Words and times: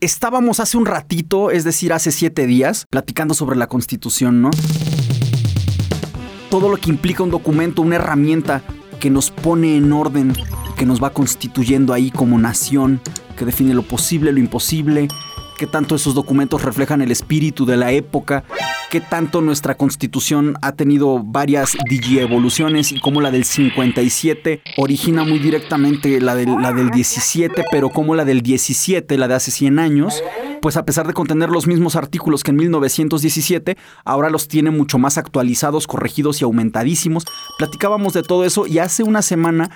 Estábamos 0.00 0.60
hace 0.60 0.76
un 0.76 0.86
ratito, 0.86 1.50
es 1.50 1.64
decir, 1.64 1.92
hace 1.92 2.12
siete 2.12 2.46
días, 2.46 2.86
platicando 2.88 3.34
sobre 3.34 3.56
la 3.56 3.66
Constitución, 3.66 4.40
¿no? 4.40 4.50
Todo 6.50 6.68
lo 6.68 6.76
que 6.76 6.90
implica 6.90 7.24
un 7.24 7.32
documento, 7.32 7.82
una 7.82 7.96
herramienta 7.96 8.62
que 9.00 9.10
nos 9.10 9.32
pone 9.32 9.76
en 9.76 9.92
orden, 9.92 10.34
que 10.76 10.86
nos 10.86 11.02
va 11.02 11.10
constituyendo 11.10 11.92
ahí 11.94 12.12
como 12.12 12.38
nación, 12.38 13.00
que 13.36 13.44
define 13.44 13.74
lo 13.74 13.82
posible, 13.82 14.30
lo 14.30 14.38
imposible, 14.38 15.08
qué 15.58 15.66
tanto 15.66 15.96
esos 15.96 16.14
documentos 16.14 16.62
reflejan 16.62 17.02
el 17.02 17.10
espíritu 17.10 17.66
de 17.66 17.76
la 17.76 17.90
época, 17.90 18.44
qué 18.90 19.00
tanto 19.00 19.42
nuestra 19.42 19.74
constitución 19.74 20.56
ha 20.62 20.72
tenido 20.72 21.22
varias 21.22 21.76
digievoluciones 21.90 22.92
y 22.92 23.00
cómo 23.00 23.20
la 23.20 23.30
del 23.30 23.44
57 23.44 24.62
origina 24.78 25.24
muy 25.24 25.40
directamente 25.40 26.20
la 26.20 26.34
del, 26.34 26.62
la 26.62 26.72
del 26.72 26.90
17, 26.90 27.64
pero 27.70 27.90
como 27.90 28.14
la 28.14 28.24
del 28.24 28.40
17, 28.40 29.18
la 29.18 29.28
de 29.28 29.34
hace 29.34 29.50
100 29.50 29.78
años, 29.80 30.22
pues 30.62 30.76
a 30.76 30.84
pesar 30.84 31.06
de 31.06 31.12
contener 31.12 31.50
los 31.50 31.66
mismos 31.66 31.96
artículos 31.96 32.44
que 32.44 32.52
en 32.52 32.56
1917, 32.56 33.76
ahora 34.04 34.30
los 34.30 34.46
tiene 34.46 34.70
mucho 34.70 34.98
más 34.98 35.18
actualizados, 35.18 35.88
corregidos 35.88 36.40
y 36.40 36.44
aumentadísimos. 36.44 37.24
Platicábamos 37.58 38.12
de 38.12 38.22
todo 38.22 38.44
eso 38.44 38.66
y 38.66 38.78
hace 38.78 39.02
una 39.02 39.22
semana 39.22 39.70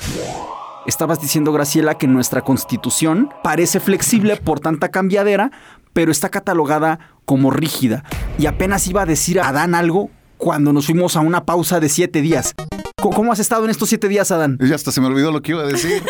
Estabas 0.87 1.21
diciendo, 1.21 1.53
Graciela, 1.53 1.97
que 1.97 2.09
nuestra 2.09 2.41
constitución 2.41 3.31
parece 3.45 3.79
flexible 3.79 4.37
por 4.37 4.59
tanta 4.59 4.91
cambiadera, 4.91 5.53
pero 5.93 6.11
está 6.11 6.29
catalogada 6.29 6.99
como 7.25 7.53
rígida. 7.53 8.03
Y 8.37 8.47
apenas 8.47 8.89
iba 8.89 9.03
a 9.03 9.07
decir 9.07 9.39
a 9.39 9.49
Adán 9.49 9.77
algo 9.77 10.11
cuando 10.39 10.73
nos 10.73 10.87
fuimos 10.87 11.17
a 11.17 11.21
una 11.21 11.45
pausa 11.45 11.79
de 11.79 11.89
siete 11.89 12.21
días. 12.21 12.55
¿Cómo 12.97 13.33
has 13.33 13.39
estado 13.39 13.65
en 13.65 13.71
estos 13.71 13.89
siete 13.89 14.09
días, 14.09 14.33
Adán? 14.33 14.59
Ya 14.61 14.75
hasta 14.75 14.91
se 14.91 15.01
me 15.01 15.07
olvidó 15.07 15.31
lo 15.31 15.41
que 15.41 15.53
iba 15.53 15.63
a 15.63 15.67
decir. 15.67 16.03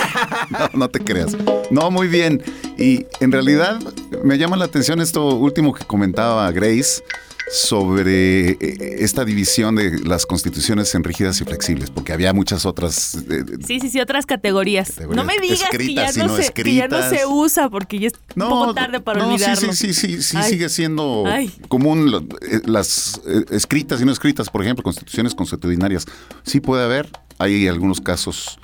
no, 0.50 0.58
no 0.74 0.88
te 0.88 1.00
creas. 1.00 1.36
No, 1.70 1.90
muy 1.90 2.06
bien. 2.06 2.42
Y 2.78 3.06
en 3.18 3.32
realidad 3.32 3.80
me 4.22 4.38
llama 4.38 4.56
la 4.56 4.64
atención 4.64 5.00
esto 5.00 5.26
último 5.26 5.72
que 5.74 5.84
comentaba 5.84 6.50
Grace 6.52 7.02
sobre 7.50 8.50
eh, 8.50 8.96
esta 9.00 9.24
división 9.24 9.74
de 9.74 9.98
las 10.00 10.24
constituciones 10.24 10.94
en 10.94 11.02
rígidas 11.02 11.40
y 11.40 11.44
flexibles, 11.44 11.90
porque 11.90 12.12
había 12.12 12.32
muchas 12.32 12.64
otras. 12.64 13.16
Eh, 13.28 13.44
sí, 13.66 13.80
sí, 13.80 13.90
sí, 13.90 14.00
otras 14.00 14.26
categorías. 14.26 15.00
no 15.00 15.24
me 15.24 15.38
digas 15.38 15.64
que 15.70 15.94
ya 15.94 16.12
no, 16.12 16.36
se, 16.36 16.52
que 16.52 16.74
ya, 16.74 16.88
no 16.88 17.02
se, 17.08 17.26
usa, 17.26 17.68
porque 17.68 17.98
ya 17.98 18.08
es 18.08 18.14
un 18.36 18.48
poco 18.48 18.74
tarde 18.74 19.00
para 19.00 19.20
no, 19.20 19.34
olvidarlo. 19.34 19.72
Sí, 19.72 19.92
sí, 19.92 19.94
sí, 19.94 20.22
sí, 20.22 20.42
sigue 20.42 20.68
siendo 20.68 21.24
común 21.68 22.28
eh, 22.42 22.60
las 22.66 23.20
escritas 23.50 24.00
y 24.00 24.04
no 24.04 24.12
escritas, 24.12 24.48
por 24.48 24.62
ejemplo, 24.62 24.82
constituciones 24.84 25.34
constitucionarias. 25.34 26.06
Sí 26.44 26.60
puede 26.60 26.84
haber, 26.84 27.10
hay 27.38 27.66
algunos 27.66 28.00
casos 28.00 28.58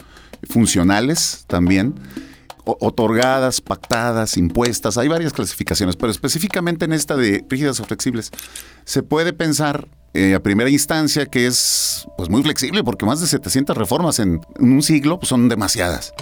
funcionales 0.49 1.45
también 1.49 1.95
otorgadas, 2.67 3.61
pactadas, 3.61 4.37
impuestas. 4.37 4.99
Hay 4.99 5.09
varias 5.09 5.33
clasificaciones, 5.33 5.97
pero 5.97 6.11
específicamente 6.11 6.85
en 6.85 6.93
esta 6.93 7.17
de 7.17 7.45
rígidas 7.49 7.79
o 7.81 7.85
flexibles, 7.85 8.33
se 8.85 9.03
puede 9.03 9.33
pensar 9.33 9.89
eh, 10.15 10.35
a 10.35 10.43
primera 10.43 10.69
instancia 10.71 11.27
que 11.27 11.47
es 11.47 12.07
pues, 12.17 12.29
muy 12.29 12.43
flexible, 12.43 12.83
porque 12.83 13.07
más 13.07 13.21
de 13.21 13.27
700 13.27 13.77
reformas 13.77 14.19
en, 14.19 14.41
un 14.59 14.83
siglo 14.83 15.19
pues, 15.19 15.29
son 15.29 15.49
demasiadas. 15.49 16.13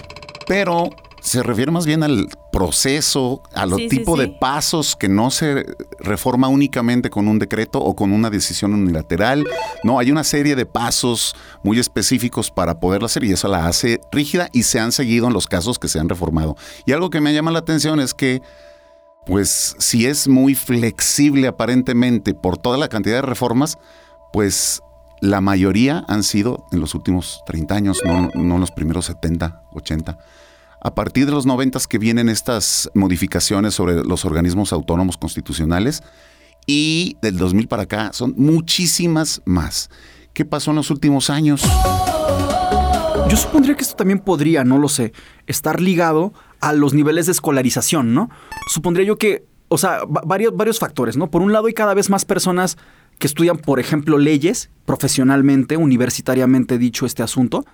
Pero 0.47 0.89
se 1.21 1.41
refiere 1.41 1.71
más 1.71 1.85
bien 1.85 2.03
al 2.03 2.27
proceso, 2.55 3.43
a 3.53 3.65
lo 3.65 3.75
tipo 3.75 4.15
de 4.15 4.29
pasos 4.29 4.95
que 4.95 5.09
no 5.09 5.29
se 5.29 5.65
reforma 5.99 6.47
únicamente 6.47 7.09
con 7.09 7.27
un 7.27 7.37
decreto 7.37 7.79
o 7.79 7.97
con 7.97 8.13
una 8.13 8.29
decisión 8.29 8.73
unilateral. 8.73 9.45
No, 9.83 9.99
hay 9.99 10.09
una 10.09 10.23
serie 10.23 10.55
de 10.55 10.65
pasos 10.65 11.35
muy 11.63 11.79
específicos 11.79 12.51
para 12.51 12.79
poderlo 12.79 13.07
hacer 13.07 13.25
y 13.25 13.33
eso 13.33 13.49
la 13.49 13.67
hace 13.67 13.99
rígida 14.09 14.47
y 14.53 14.63
se 14.63 14.79
han 14.79 14.93
seguido 14.93 15.27
en 15.27 15.33
los 15.33 15.47
casos 15.47 15.77
que 15.79 15.89
se 15.89 15.99
han 15.99 16.07
reformado. 16.07 16.55
Y 16.85 16.93
algo 16.93 17.09
que 17.09 17.19
me 17.19 17.33
llama 17.33 17.51
la 17.51 17.59
atención 17.59 17.99
es 17.99 18.13
que 18.13 18.41
pues 19.25 19.75
si 19.77 20.05
es 20.05 20.29
muy 20.29 20.55
flexible 20.55 21.47
aparentemente 21.47 22.33
por 22.33 22.57
toda 22.57 22.77
la 22.77 22.87
cantidad 22.87 23.15
de 23.15 23.21
reformas, 23.23 23.77
pues 24.31 24.81
la 25.19 25.41
mayoría 25.41 26.05
han 26.07 26.23
sido 26.23 26.65
en 26.71 26.79
los 26.79 26.95
últimos 26.95 27.41
30 27.47 27.75
años, 27.75 28.01
no, 28.05 28.29
no 28.33 28.55
en 28.55 28.61
los 28.61 28.71
primeros 28.71 29.07
70, 29.07 29.63
80 29.73 30.17
a 30.85 30.93
partir 30.93 31.25
de 31.25 31.31
los 31.31 31.47
90 31.47 31.79
que 31.89 31.97
vienen 31.97 32.29
estas 32.29 32.91
modificaciones 32.93 33.73
sobre 33.73 34.03
los 34.03 34.23
organismos 34.23 34.71
autónomos 34.71 35.17
constitucionales 35.17 36.03
y 36.67 37.17
del 37.23 37.37
2000 37.37 37.67
para 37.67 37.83
acá 37.83 38.11
son 38.13 38.35
muchísimas 38.37 39.41
más. 39.45 39.89
¿Qué 40.33 40.45
pasó 40.45 40.69
en 40.69 40.75
los 40.75 40.91
últimos 40.91 41.31
años? 41.31 41.63
Yo 43.27 43.35
supondría 43.35 43.75
que 43.75 43.81
esto 43.81 43.95
también 43.95 44.19
podría, 44.19 44.63
no 44.63 44.77
lo 44.77 44.87
sé, 44.87 45.11
estar 45.47 45.81
ligado 45.81 46.33
a 46.59 46.71
los 46.71 46.93
niveles 46.93 47.25
de 47.25 47.31
escolarización, 47.31 48.13
¿no? 48.13 48.29
Supondría 48.67 49.07
yo 49.07 49.17
que, 49.17 49.43
o 49.69 49.79
sea, 49.79 50.01
varios, 50.07 50.55
varios 50.55 50.77
factores, 50.77 51.17
¿no? 51.17 51.31
Por 51.31 51.41
un 51.41 51.51
lado 51.51 51.65
hay 51.65 51.73
cada 51.73 51.95
vez 51.95 52.11
más 52.11 52.25
personas 52.25 52.77
que 53.17 53.25
estudian, 53.25 53.57
por 53.57 53.79
ejemplo, 53.79 54.19
leyes 54.19 54.69
profesionalmente, 54.85 55.77
universitariamente 55.77 56.77
dicho 56.77 57.07
este 57.07 57.23
asunto. 57.23 57.65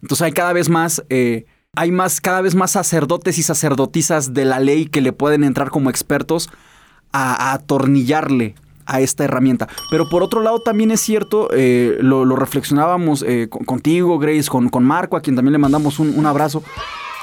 Entonces 0.00 0.22
hay 0.22 0.32
cada 0.32 0.54
vez 0.54 0.70
más 0.70 1.04
eh, 1.10 1.44
hay 1.76 1.90
más, 1.92 2.20
cada 2.20 2.40
vez 2.40 2.54
más 2.54 2.72
sacerdotes 2.72 3.38
y 3.38 3.42
sacerdotisas 3.42 4.34
de 4.34 4.44
la 4.44 4.60
ley 4.60 4.86
que 4.86 5.00
le 5.00 5.12
pueden 5.12 5.44
entrar 5.44 5.70
como 5.70 5.90
expertos 5.90 6.50
a, 7.12 7.52
atornillarle 7.52 8.54
a 8.86 9.00
esta 9.00 9.24
herramienta. 9.24 9.68
Pero 9.90 10.08
por 10.08 10.22
otro 10.22 10.42
lado 10.42 10.60
también 10.60 10.90
es 10.90 11.00
cierto, 11.00 11.48
eh, 11.52 11.96
lo, 12.00 12.24
reflexionábamos 12.36 13.24
eh, 13.26 13.48
contigo, 13.48 14.18
Grace, 14.18 14.48
con, 14.48 14.68
con, 14.68 14.84
Marco, 14.84 15.16
a 15.16 15.20
quien 15.20 15.36
también 15.36 15.52
le 15.52 15.58
mandamos 15.58 15.98
un, 15.98 16.26
abrazo, 16.26 16.62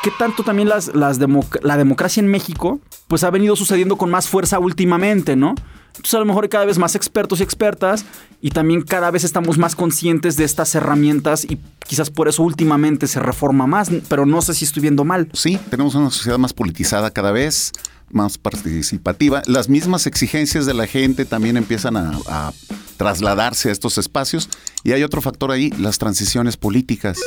que 0.03 0.11
tanto 0.11 0.43
también 0.43 0.69
las, 0.69 0.91
la 0.93 1.77
democracia 1.77 2.21
en 2.21 2.27
México 2.27 2.79
pues 3.07 3.23
ha 3.23 3.29
venido 3.29 3.55
sucediendo 3.55 3.97
con 3.97 4.09
más 4.09 4.27
fuerza 4.27 4.59
últimamente, 4.59 5.35
¿no? 5.35 5.55
Entonces 5.87 6.13
a 6.13 6.19
lo 6.19 6.25
mejor 6.25 6.45
hay 6.45 6.49
cada 6.49 6.65
vez 6.65 6.77
más 6.77 6.95
expertos 6.95 7.39
y 7.39 7.43
expertas 7.43 8.05
y 8.41 8.51
también 8.51 8.81
cada 8.81 9.11
vez 9.11 9.23
estamos 9.23 9.57
más 9.57 9.75
conscientes 9.75 10.37
de 10.37 10.45
estas 10.45 10.73
herramientas 10.73 11.45
y 11.45 11.59
quizás 11.85 12.09
por 12.09 12.27
eso 12.29 12.43
últimamente 12.43 13.07
se 13.07 13.19
reforma 13.19 13.67
más, 13.67 13.91
pero 14.07 14.25
no 14.25 14.41
sé 14.41 14.53
si 14.53 14.65
estoy 14.65 14.81
viendo 14.81 15.03
mal. 15.03 15.29
Sí, 15.33 15.59
tenemos 15.69 15.93
una 15.95 16.09
sociedad 16.09 16.37
más 16.37 16.53
politizada 16.53 17.11
cada 17.11 17.31
vez, 17.31 17.73
más 18.09 18.37
participativa. 18.37 19.41
Las 19.45 19.67
mismas 19.67 20.07
exigencias 20.07 20.65
de 20.65 20.73
la 20.73 20.87
gente 20.87 21.25
también 21.25 21.57
empiezan 21.57 21.97
a, 21.97 22.53
trasladarse 22.97 23.69
a 23.69 23.71
estos 23.71 23.97
espacios 23.97 24.47
y 24.83 24.91
hay 24.91 25.03
otro 25.03 25.21
factor 25.21 25.51
ahí, 25.51 25.71
las 25.71 25.97
transiciones 25.97 26.55
políticas 26.55 27.17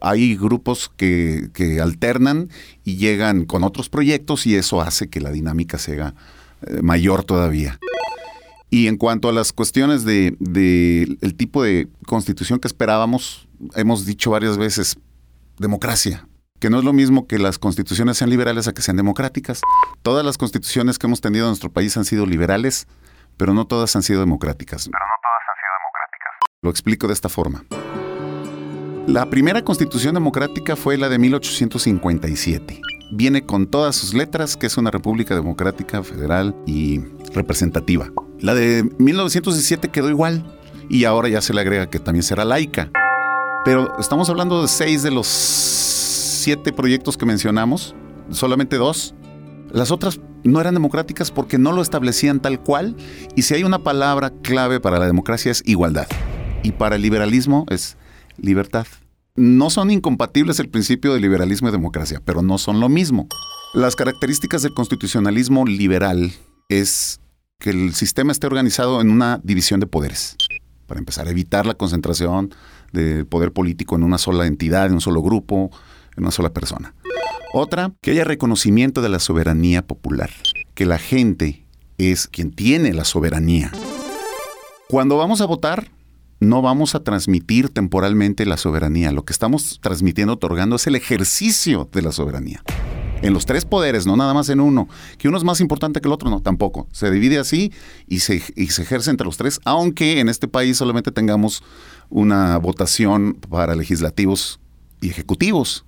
hay 0.00 0.36
grupos 0.36 0.90
que, 0.96 1.48
que, 1.52 1.80
alternan 1.80 2.48
y 2.84 2.96
llegan 2.96 3.44
con 3.44 3.64
otros 3.64 3.88
proyectos 3.88 4.46
y 4.46 4.56
eso 4.56 4.80
hace 4.80 5.08
que 5.08 5.20
la 5.20 5.30
dinámica 5.30 5.78
sea 5.78 6.14
eh, 6.66 6.82
mayor 6.82 7.24
todavía. 7.24 7.78
Y 8.72 8.88
en 8.88 8.96
cuanto 8.96 9.28
a 9.28 9.32
las 9.32 9.52
cuestiones 9.52 10.06
de, 10.06 10.34
el 11.20 11.34
tipo 11.36 11.62
de 11.62 11.88
constitución 12.06 12.58
que 12.58 12.68
esperábamos, 12.68 13.46
hemos 13.74 14.06
dicho 14.06 14.30
varias 14.30 14.56
veces, 14.56 14.96
democracia, 15.58 16.26
que 16.58 16.70
no 16.70 16.78
es 16.78 16.84
lo 16.84 16.94
mismo 16.94 17.26
que 17.26 17.38
las 17.38 17.58
constituciones 17.58 18.16
sean 18.16 18.30
liberales 18.30 18.68
a 18.68 18.72
que 18.72 18.80
sean 18.80 18.96
democráticas. 18.96 19.60
Todas 20.00 20.24
las 20.24 20.38
constituciones 20.38 20.98
que 20.98 21.06
hemos 21.06 21.20
tenido 21.20 21.44
en 21.44 21.50
nuestro 21.50 21.70
país 21.70 21.94
han 21.98 22.06
sido 22.06 22.24
liberales, 22.24 22.86
pero 23.36 23.52
no 23.52 23.66
todas 23.66 23.94
han 23.94 24.02
sido 24.02 24.20
democráticas. 24.20 24.88
Pero 24.90 25.04
no 25.04 25.20
todas 25.22 25.42
han 25.50 25.56
sido 25.60 25.72
democráticas. 25.78 26.30
Lo 26.62 26.70
explico 26.70 27.06
de 27.08 27.12
esta 27.12 27.28
forma. 27.28 27.91
La 29.06 29.28
primera 29.28 29.62
constitución 29.62 30.14
democrática 30.14 30.76
fue 30.76 30.96
la 30.96 31.08
de 31.08 31.18
1857 31.18 32.80
viene 33.12 33.44
con 33.44 33.66
todas 33.66 33.94
sus 33.94 34.14
letras, 34.14 34.56
que 34.56 34.66
es 34.66 34.76
una 34.78 34.90
república 34.90 35.34
democrática, 35.34 36.02
federal 36.02 36.56
y 36.66 37.00
representativa. 37.34 38.10
La 38.40 38.54
de 38.54 38.88
1917 38.98 39.88
quedó 39.88 40.08
igual 40.08 40.44
y 40.88 41.04
ahora 41.04 41.28
ya 41.28 41.42
se 41.42 41.52
le 41.52 41.60
agrega 41.60 41.88
que 41.88 42.00
también 42.00 42.22
será 42.22 42.44
laica. 42.44 42.90
Pero 43.64 43.98
estamos 44.00 44.28
hablando 44.30 44.62
de 44.62 44.68
seis 44.68 45.02
de 45.02 45.10
los 45.10 45.26
siete 45.26 46.72
proyectos 46.72 47.16
que 47.16 47.26
mencionamos, 47.26 47.94
solamente 48.30 48.76
dos. 48.76 49.14
Las 49.70 49.90
otras 49.90 50.18
no 50.42 50.60
eran 50.60 50.74
democráticas 50.74 51.30
porque 51.30 51.58
no 51.58 51.72
lo 51.72 51.82
establecían 51.82 52.40
tal 52.40 52.60
cual 52.60 52.96
y 53.36 53.42
si 53.42 53.54
hay 53.54 53.62
una 53.62 53.78
palabra 53.78 54.32
clave 54.42 54.80
para 54.80 54.98
la 54.98 55.06
democracia 55.06 55.52
es 55.52 55.62
igualdad 55.66 56.08
y 56.64 56.72
para 56.72 56.96
el 56.96 57.02
liberalismo 57.02 57.64
es 57.70 57.96
libertad. 58.36 58.86
No 59.34 59.70
son 59.70 59.90
incompatibles 59.90 60.58
el 60.60 60.68
principio 60.68 61.14
de 61.14 61.20
liberalismo 61.20 61.68
y 61.68 61.72
democracia, 61.72 62.20
pero 62.24 62.42
no 62.42 62.58
son 62.58 62.80
lo 62.80 62.88
mismo. 62.88 63.28
Las 63.74 63.96
características 63.96 64.62
del 64.62 64.74
constitucionalismo 64.74 65.64
liberal 65.64 66.32
es 66.68 67.20
que 67.58 67.70
el 67.70 67.94
sistema 67.94 68.32
esté 68.32 68.46
organizado 68.46 69.00
en 69.00 69.10
una 69.10 69.40
división 69.42 69.80
de 69.80 69.86
poderes. 69.86 70.36
Para 70.86 70.98
empezar, 70.98 71.28
evitar 71.28 71.64
la 71.64 71.74
concentración 71.74 72.54
del 72.92 73.26
poder 73.26 73.52
político 73.52 73.96
en 73.96 74.02
una 74.02 74.18
sola 74.18 74.46
entidad, 74.46 74.86
en 74.86 74.94
un 74.94 75.00
solo 75.00 75.22
grupo, 75.22 75.70
en 76.16 76.24
una 76.24 76.30
sola 76.30 76.52
persona. 76.52 76.94
Otra, 77.54 77.92
que 78.02 78.10
haya 78.10 78.24
reconocimiento 78.24 79.00
de 79.00 79.08
la 79.08 79.18
soberanía 79.18 79.86
popular, 79.86 80.30
que 80.74 80.84
la 80.84 80.98
gente 80.98 81.64
es 81.98 82.26
quien 82.26 82.50
tiene 82.50 82.92
la 82.92 83.04
soberanía. 83.04 83.72
Cuando 84.88 85.16
vamos 85.16 85.40
a 85.40 85.46
votar, 85.46 85.90
no 86.42 86.60
vamos 86.60 86.94
a 86.94 87.04
transmitir 87.04 87.68
temporalmente 87.68 88.44
la 88.46 88.56
soberanía. 88.56 89.12
Lo 89.12 89.24
que 89.24 89.32
estamos 89.32 89.78
transmitiendo, 89.80 90.34
otorgando, 90.34 90.76
es 90.76 90.86
el 90.86 90.96
ejercicio 90.96 91.88
de 91.92 92.02
la 92.02 92.12
soberanía. 92.12 92.62
en 93.22 93.32
los 93.32 93.46
tres 93.46 93.64
poderes, 93.64 94.04
no 94.04 94.16
nada 94.16 94.34
más 94.34 94.48
en 94.48 94.58
uno, 94.58 94.88
que 95.16 95.28
uno 95.28 95.38
es 95.38 95.44
más 95.44 95.60
importante 95.60 96.00
que 96.00 96.08
el 96.08 96.12
otro, 96.12 96.28
no, 96.28 96.40
tampoco. 96.40 96.88
Se 96.90 97.08
divide 97.08 97.38
así 97.38 97.72
y 98.08 98.18
se, 98.18 98.42
ejerce 98.56 99.10
entre 99.10 99.24
los 99.24 99.36
tres, 99.36 99.60
aunque 99.64 100.18
en 100.18 100.28
este 100.28 100.48
país 100.48 100.76
solamente 100.76 101.12
tengamos 101.12 101.62
una 102.10 102.56
votación 102.58 103.34
para 103.34 103.76
legislativos 103.76 104.58
y 105.00 105.08
ejecutivos. 105.10 105.84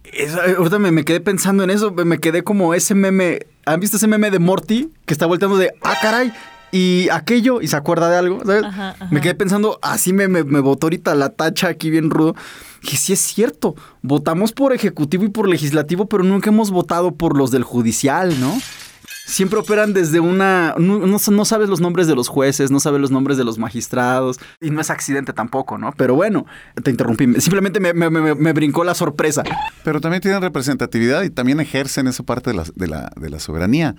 ahorita 0.57 0.79
me, 0.79 0.93
me, 0.93 1.05
quedé 1.05 1.21
pensando 1.21 1.65
en 1.65 1.71
eso, 1.71 1.91
me 1.91 2.21
quedé 2.21 2.45
como 2.45 2.73
ese 2.73 2.95
meme. 2.95 3.41
¿Han 3.67 3.81
visto 3.81 3.97
ese 3.97 4.07
meme 4.07 4.31
de 4.31 4.39
Morty 4.39 4.93
que 5.05 5.13
está 5.15 5.27
volteando 5.27 5.57
de, 5.57 5.73
ah, 5.83 5.97
caray? 6.01 6.33
Y 6.73 7.09
aquello, 7.11 7.61
y 7.61 7.69
se 7.69 7.77
acuerda 7.77 8.11
de 8.11 8.17
algo, 8.17 8.41
¿sabes? 8.45 8.65
Me 9.11 9.21
quedé 9.21 9.35
pensando, 9.35 9.79
así 9.83 10.13
me, 10.13 10.29
me, 10.29 10.43
me 10.45 10.61
botó 10.61 10.87
ahorita 10.87 11.15
la 11.15 11.31
tacha 11.31 11.69
aquí 11.69 11.91
bien 11.91 12.11
rudo. 12.11 12.35
Y 12.83 12.97
sí 12.97 13.13
es 13.13 13.21
cierto, 13.21 13.75
votamos 14.03 14.53
por 14.53 14.73
ejecutivo 14.73 15.25
y 15.25 15.29
por 15.29 15.49
legislativo, 15.49 16.07
pero 16.07 16.25
nunca 16.25 16.51
hemos 16.51 16.71
votado 16.71 17.15
por 17.15 17.37
los 17.37 17.51
del 17.51 17.63
judicial, 17.63 18.39
¿no? 18.41 18.55
siempre 19.25 19.59
operan 19.59 19.93
desde 19.93 20.21
una... 20.21 20.75
No, 20.79 21.45
sabes 21.45 21.69
los 21.69 21.81
nombres 21.81 22.07
de 22.07 22.15
los 22.15 22.29
jueces, 22.29 22.71
no 22.71 22.81
sabes 22.81 23.01
los 23.01 23.11
nombres 23.11 23.37
de 23.39 23.45
los 23.45 23.59
magistrados, 23.59 24.39
y 24.61 24.71
no 24.71 24.81
es 24.81 24.91
accidente 24.91 25.33
tampoco, 25.33 25.79
¿no? 25.79 25.93
Pero 25.97 26.15
bueno, 26.15 26.47
te 26.83 26.91
interrumpí, 26.91 27.41
simplemente 27.41 27.81
me, 27.81 28.53
brincó 28.53 28.85
la 28.85 28.95
sorpresa. 28.95 29.43
Pero 29.83 30.01
también 30.01 30.21
tienen 30.21 30.41
representatividad 30.41 31.23
y 31.23 31.31
también 31.31 31.61
ejercen 31.61 32.07
esa 32.07 32.23
parte 32.23 32.51
de 32.51 32.57
la, 32.87 33.11
de 33.17 33.31
la, 33.31 33.41
soberanía. 33.41 33.97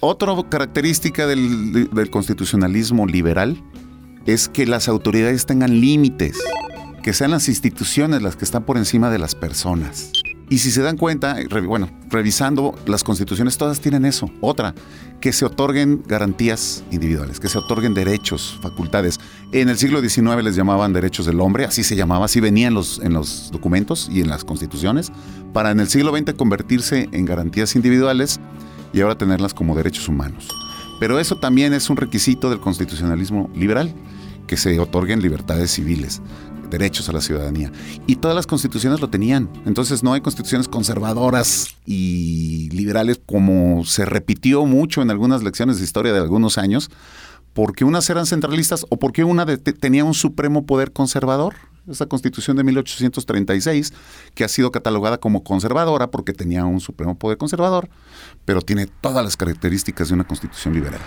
Otra 0.00 0.34
característica 0.48 1.26
del, 1.26 2.08
constitucionalismo 2.10 3.06
liberal 3.06 3.62
es 4.26 4.48
que 4.48 4.66
las 4.66 4.88
autoridades 4.88 5.46
tengan 5.46 5.80
límites, 5.80 6.38
que 7.02 7.12
sean 7.12 7.30
las 7.30 7.48
instituciones 7.48 8.22
las 8.22 8.34
que 8.34 8.44
están 8.44 8.64
por 8.64 8.78
encima 8.78 9.10
de 9.10 9.18
las 9.18 9.34
personas. 9.34 10.10
Y 10.48 10.58
si 10.58 10.70
se 10.70 10.82
dan 10.82 10.96
cuenta, 10.96 11.36
bueno, 11.66 11.88
revisando 12.10 12.74
las 12.86 13.04
constituciones, 13.04 13.58
todas 13.58 13.80
tienen 13.80 14.04
eso. 14.04 14.28
Otra, 14.40 14.74
que 15.20 15.32
se 15.32 15.44
otorguen 15.44 16.02
garantías 16.06 16.82
individuales, 16.90 17.38
que 17.38 17.48
se 17.48 17.58
otorguen 17.58 17.94
derechos, 17.94 18.58
facultades. 18.60 19.20
En 19.52 19.68
el 19.68 19.78
siglo 19.78 20.00
XIX 20.00 20.42
les 20.42 20.56
llamaban 20.56 20.92
derechos 20.92 21.26
del 21.26 21.40
hombre, 21.40 21.64
así 21.64 21.84
se 21.84 21.96
llamaba, 21.96 22.24
así 22.24 22.40
venían 22.40 22.74
los, 22.74 22.98
en 22.98 23.12
los 23.12 23.50
documentos 23.52 24.08
y 24.10 24.20
en 24.20 24.28
las 24.28 24.42
constituciones, 24.42 25.12
para 25.52 25.70
en 25.70 25.80
el 25.80 25.88
siglo 25.88 26.16
XX 26.16 26.34
convertirse 26.34 27.08
en 27.12 27.24
garantías 27.24 27.76
individuales 27.76 28.40
y 28.92 29.00
ahora 29.00 29.16
tenerlas 29.16 29.54
como 29.54 29.74
derechos 29.74 30.08
humanos. 30.08 30.48
Pero 31.00 31.18
eso 31.18 31.36
también 31.36 31.72
es 31.72 31.90
un 31.90 31.96
requisito 31.96 32.50
del 32.50 32.60
constitucionalismo 32.60 33.50
liberal, 33.54 33.94
que 34.46 34.56
se 34.56 34.78
otorguen 34.78 35.22
libertades 35.22 35.70
civiles 35.70 36.20
derechos 36.72 37.08
a 37.08 37.12
la 37.12 37.20
ciudadanía. 37.20 37.70
Y 38.06 38.16
todas 38.16 38.34
las 38.34 38.46
constituciones 38.46 39.00
lo 39.00 39.08
tenían. 39.08 39.48
Entonces 39.64 40.02
no 40.02 40.14
hay 40.14 40.20
constituciones 40.20 40.66
conservadoras 40.66 41.76
y 41.86 42.68
liberales 42.70 43.20
como 43.24 43.84
se 43.84 44.04
repitió 44.04 44.66
mucho 44.66 45.02
en 45.02 45.10
algunas 45.10 45.44
lecciones 45.44 45.78
de 45.78 45.84
historia 45.84 46.12
de 46.12 46.18
algunos 46.18 46.58
años, 46.58 46.90
porque 47.52 47.84
unas 47.84 48.08
eran 48.10 48.26
centralistas 48.26 48.86
o 48.88 48.96
porque 48.96 49.22
una 49.22 49.46
tenía 49.46 50.04
un 50.04 50.14
supremo 50.14 50.66
poder 50.66 50.92
conservador. 50.92 51.54
Esa 51.88 52.06
constitución 52.06 52.56
de 52.56 52.64
1836, 52.64 53.92
que 54.34 54.44
ha 54.44 54.48
sido 54.48 54.70
catalogada 54.70 55.18
como 55.18 55.42
conservadora 55.42 56.10
porque 56.10 56.32
tenía 56.32 56.64
un 56.64 56.80
supremo 56.80 57.18
poder 57.18 57.38
conservador, 57.38 57.88
pero 58.44 58.60
tiene 58.60 58.86
todas 58.86 59.24
las 59.24 59.36
características 59.36 60.08
de 60.08 60.14
una 60.14 60.24
constitución 60.24 60.74
liberal. 60.74 61.00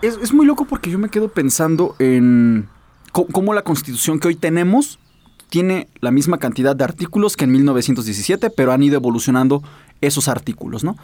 Es, 0.00 0.18
es, 0.22 0.32
muy 0.32 0.46
loco 0.46 0.66
porque 0.66 0.90
yo 0.90 0.98
me 0.98 1.08
quedo 1.08 1.28
pensando 1.28 1.96
en 1.98 2.68
cómo 3.12 3.54
la 3.54 3.62
constitución 3.62 4.20
que 4.20 4.28
hoy 4.28 4.36
tenemos 4.36 4.98
tiene 5.48 5.88
la 6.00 6.10
misma 6.10 6.38
cantidad 6.38 6.74
de 6.74 6.84
artículos 6.84 7.36
que 7.36 7.44
en 7.44 7.52
1917, 7.52 8.50
pero 8.50 8.72
han 8.72 8.82
ido 8.82 8.96
evolucionando 8.96 9.62
esos 10.00 10.28
artículos, 10.28 10.84
¿no? 10.84 10.96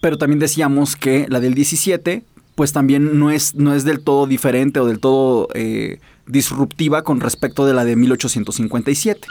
Pero 0.00 0.18
también 0.18 0.38
decíamos 0.38 0.96
que 0.96 1.26
la 1.28 1.40
del 1.40 1.54
17, 1.54 2.24
pues 2.54 2.72
también 2.72 3.18
no 3.18 3.30
es, 3.30 3.54
no 3.54 3.74
es 3.74 3.84
del 3.84 4.02
todo 4.02 4.26
diferente 4.26 4.80
o 4.80 4.86
del 4.86 4.98
todo 4.98 5.48
eh, 5.54 6.00
disruptiva 6.26 7.02
con 7.02 7.20
respecto 7.20 7.66
de 7.66 7.74
la 7.74 7.84
de 7.84 7.96
1857. 7.96 9.26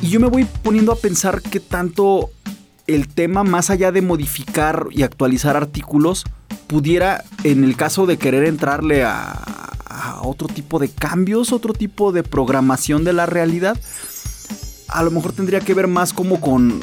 Y 0.00 0.10
yo 0.10 0.20
me 0.20 0.28
voy 0.28 0.46
poniendo 0.62 0.92
a 0.92 0.96
pensar 0.96 1.42
que 1.42 1.60
tanto 1.60 2.30
el 2.86 3.08
tema, 3.08 3.44
más 3.44 3.70
allá 3.70 3.92
de 3.92 4.02
modificar 4.02 4.86
y 4.90 5.02
actualizar 5.02 5.56
artículos, 5.56 6.24
pudiera, 6.66 7.24
en 7.44 7.64
el 7.64 7.76
caso 7.76 8.06
de 8.06 8.16
querer 8.16 8.44
entrarle 8.44 9.04
a, 9.04 9.44
otro 10.22 10.48
tipo 10.48 10.78
de 10.78 10.88
cambios, 10.88 11.52
otro 11.52 11.72
tipo 11.72 12.12
de 12.12 12.22
programación 12.22 13.04
de 13.04 13.12
la 13.12 13.26
realidad, 13.26 13.76
a 14.88 15.02
lo 15.02 15.10
mejor 15.10 15.32
tendría 15.32 15.60
que 15.60 15.74
ver 15.74 15.88
más 15.88 16.12
como 16.12 16.40
con, 16.40 16.80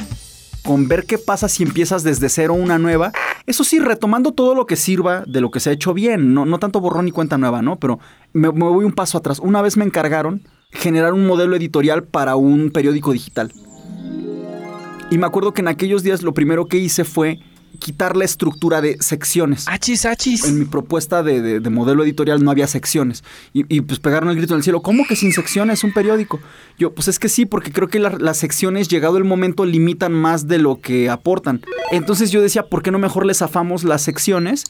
con 0.64 0.88
ver 0.88 1.06
qué 1.06 1.16
pasa 1.16 1.48
si 1.48 1.62
empiezas 1.62 2.02
desde 2.02 2.28
cero 2.28 2.54
una 2.54 2.78
nueva. 2.78 3.12
Eso 3.46 3.62
sí, 3.62 3.78
retomando 3.78 4.32
todo 4.32 4.54
lo 4.54 4.66
que 4.66 4.76
sirva 4.76 5.22
de 5.26 5.40
lo 5.40 5.50
que 5.50 5.60
se 5.60 5.70
ha 5.70 5.72
hecho 5.72 5.94
bien, 5.94 6.34
no, 6.34 6.44
no 6.44 6.58
tanto 6.58 6.80
borrón 6.80 7.06
y 7.06 7.12
cuenta 7.12 7.38
nueva, 7.38 7.62
¿no? 7.62 7.76
Pero 7.76 8.00
me, 8.32 8.50
me 8.50 8.64
voy 8.64 8.84
un 8.84 8.92
paso 8.92 9.18
atrás. 9.18 9.38
Una 9.38 9.62
vez 9.62 9.76
me 9.76 9.84
encargaron 9.84 10.42
generar 10.72 11.14
un 11.14 11.26
modelo 11.26 11.54
editorial 11.56 12.02
para 12.04 12.36
un 12.36 12.70
periódico 12.70 13.12
digital. 13.12 13.52
Y 15.10 15.18
me 15.18 15.26
acuerdo 15.26 15.54
que 15.54 15.60
en 15.60 15.68
aquellos 15.68 16.02
días 16.02 16.22
lo 16.22 16.34
primero 16.34 16.66
que 16.66 16.78
hice 16.78 17.04
fue 17.04 17.38
quitar 17.76 18.16
la 18.16 18.24
estructura 18.24 18.80
de 18.80 18.96
secciones. 19.00 19.66
Achis, 19.68 20.04
achis. 20.04 20.44
En 20.44 20.58
mi 20.58 20.64
propuesta 20.64 21.22
de, 21.22 21.60
modelo 21.70 22.04
editorial 22.04 22.42
no 22.42 22.50
había 22.50 22.66
secciones. 22.66 23.24
Y, 23.52 23.80
pues 23.82 24.00
pegaron 24.00 24.28
el 24.30 24.36
grito 24.36 24.54
en 24.54 24.58
el 24.58 24.64
cielo. 24.64 24.82
¿Cómo 24.82 25.06
que 25.06 25.16
sin 25.16 25.32
secciones 25.32 25.84
un 25.84 25.92
periódico? 25.92 26.40
Yo, 26.78 26.92
pues 26.92 27.08
es 27.08 27.18
que 27.18 27.28
sí, 27.28 27.46
porque 27.46 27.72
creo 27.72 27.88
que 27.88 27.98
las 27.98 28.36
secciones, 28.36 28.88
llegado 28.88 29.18
el 29.18 29.24
momento, 29.24 29.64
limitan 29.64 30.12
más 30.12 30.48
de 30.48 30.58
lo 30.58 30.80
que 30.80 31.08
aportan. 31.08 31.62
Entonces 31.90 32.30
yo 32.30 32.42
decía, 32.42 32.64
¿por 32.64 32.82
qué 32.82 32.90
no 32.90 32.98
mejor 32.98 33.26
les 33.26 33.42
afamos 33.42 33.84
las 33.84 34.02
secciones 34.02 34.64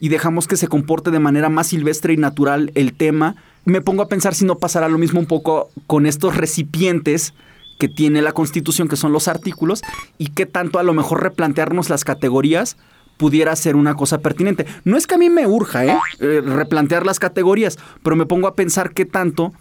y 0.00 0.08
dejamos 0.08 0.48
que 0.48 0.56
se 0.56 0.68
comporte 0.68 1.10
de 1.10 1.18
manera 1.18 1.48
más 1.48 1.68
silvestre 1.68 2.12
y 2.12 2.16
natural 2.16 2.70
el 2.74 2.94
tema? 2.94 3.36
Me 3.64 3.80
pongo 3.80 4.02
a 4.02 4.08
pensar 4.08 4.34
si 4.34 4.44
no 4.44 4.58
pasará 4.58 4.88
lo 4.88 4.98
mismo 4.98 5.20
un 5.20 5.26
poco 5.26 5.70
con 5.86 6.06
estos 6.06 6.36
recipientes 6.36 7.34
que 7.82 7.88
tiene 7.88 8.22
la 8.22 8.30
Constitución, 8.30 8.86
que 8.86 8.94
son 8.94 9.10
los 9.10 9.26
artículos, 9.26 9.82
y 10.16 10.28
qué 10.28 10.46
tanto 10.46 10.78
a 10.78 10.84
lo 10.84 10.94
mejor 10.94 11.20
replantearnos 11.20 11.90
las 11.90 12.04
categorías 12.04 12.76
pudiera 13.16 13.56
ser 13.56 13.74
una 13.74 13.96
cosa 13.96 14.18
pertinente. 14.18 14.66
No 14.84 14.96
es 14.96 15.08
que 15.08 15.16
a 15.16 15.18
mí 15.18 15.28
me 15.28 15.48
urja, 15.48 15.84
¿eh? 15.84 15.98
¿eh? 16.20 16.42
replantear 16.44 17.04
las 17.04 17.18
categorías, 17.18 17.80
pero 18.04 18.14
me 18.14 18.24
pongo 18.24 18.46
a 18.46 18.54
pensar 18.54 18.92
qué 18.92 19.04
tanto 19.04 19.52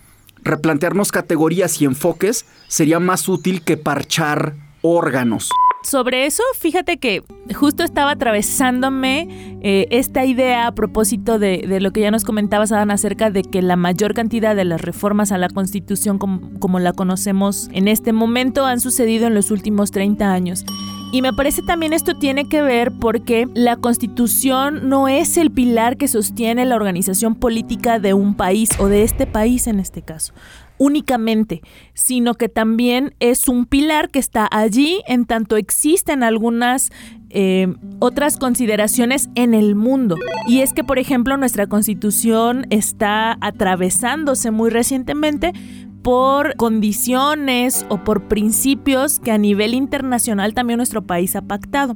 replantearnos 0.43 1.11
categorías 1.11 1.81
y 1.81 1.85
enfoques 1.85 2.45
sería 2.67 2.99
más 2.99 3.27
útil 3.27 3.63
que 3.63 3.75
parchar 3.75 4.53
órganos 4.83 5.49
sobre 5.83 6.25
eso, 6.25 6.43
fíjate 6.59 6.97
que 6.97 7.23
justo 7.53 7.83
estaba 7.83 8.11
atravesándome 8.11 9.59
eh, 9.61 9.87
esta 9.89 10.25
idea 10.25 10.67
a 10.67 10.75
propósito 10.75 11.39
de, 11.39 11.79
lo 11.81 11.91
que 11.91 12.01
ya 12.01 12.11
nos 12.11 12.23
comentabas, 12.23 12.71
Adán, 12.71 12.91
acerca 12.91 13.29
de 13.29 13.43
que 13.43 13.61
la 13.61 13.75
mayor 13.75 14.13
cantidad 14.13 14.55
de 14.55 14.65
las 14.65 14.81
reformas 14.81 15.31
a 15.31 15.37
la 15.37 15.49
Constitución 15.49 16.17
como, 16.17 16.79
la 16.79 16.93
conocemos 16.93 17.69
en 17.73 17.87
este 17.87 18.13
momento 18.13 18.65
han 18.65 18.79
sucedido 18.79 19.27
en 19.27 19.33
los 19.33 19.51
últimos 19.51 19.91
30 19.91 20.31
años. 20.31 20.65
Y 21.13 21.21
me 21.21 21.33
parece 21.33 21.61
también 21.61 21.91
esto 21.91 22.15
tiene 22.15 22.47
que 22.47 22.61
ver 22.61 22.93
porque 22.93 23.45
la 23.53 23.75
constitución 23.75 24.87
no 24.87 25.09
es 25.09 25.35
el 25.35 25.51
pilar 25.51 25.97
que 25.97 26.07
sostiene 26.07 26.63
la 26.63 26.77
organización 26.77 27.35
política 27.35 27.99
de 27.99 28.13
un 28.13 28.33
país 28.33 28.69
o 28.79 28.87
de 28.87 29.03
este 29.03 29.27
país 29.27 29.67
en 29.67 29.81
este 29.81 30.03
caso 30.03 30.33
únicamente, 30.81 31.61
sino 31.93 32.33
que 32.33 32.49
también 32.49 33.13
es 33.19 33.47
un 33.47 33.67
pilar 33.67 34.09
que 34.09 34.17
está 34.17 34.49
allí 34.49 35.03
en 35.05 35.25
tanto 35.25 35.55
existen 35.55 36.23
algunas 36.23 36.89
eh, 37.29 37.67
otras 37.99 38.37
consideraciones 38.37 39.29
en 39.35 39.53
el 39.53 39.75
mundo. 39.75 40.17
Y 40.47 40.61
es 40.61 40.73
que, 40.73 40.83
por 40.83 40.97
ejemplo, 40.97 41.37
nuestra 41.37 41.67
constitución 41.67 42.65
está 42.71 43.37
atravesándose 43.41 44.49
muy 44.49 44.71
recientemente 44.71 45.53
por 46.01 46.55
condiciones 46.55 47.85
o 47.89 48.03
por 48.03 48.27
principios 48.27 49.19
que 49.19 49.29
a 49.29 49.37
nivel 49.37 49.75
internacional 49.75 50.55
también 50.55 50.77
nuestro 50.77 51.03
país 51.03 51.35
ha 51.35 51.43
pactado. 51.43 51.95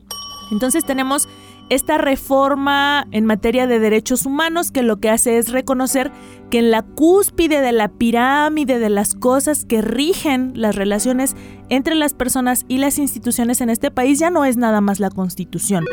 Entonces 0.52 0.86
tenemos 0.86 1.28
esta 1.70 1.98
reforma 1.98 3.08
en 3.12 3.26
materia 3.26 3.68
de 3.68 3.80
derechos 3.80 4.26
humanos 4.26 4.72
que 4.72 4.84
lo 4.84 4.98
que 4.98 5.10
hace 5.10 5.38
es 5.38 5.52
reconocer 5.52 6.12
que 6.50 6.60
en 6.60 6.72
la 6.72 6.84
cúspide 6.84 7.62
de 7.62 7.72
la 7.72 7.88
pirámide 7.88 8.80
de 8.80 8.90
las 8.90 9.16
cosas 9.16 9.66
que 9.66 9.82
rigen 9.82 10.52
las 10.56 10.76
relaciones 10.76 11.36
entre 11.70 11.96
las 11.96 12.14
personas 12.14 12.66
y 12.68 12.78
las 12.78 13.00
instituciones 13.00 13.62
en 13.62 13.70
este 13.70 13.90
país 13.90 14.20
ya 14.20 14.30
no 14.30 14.46
es 14.46 14.58
nada 14.58 14.82
más 14.82 15.00
la 15.00 15.10
constitución, 15.10 15.86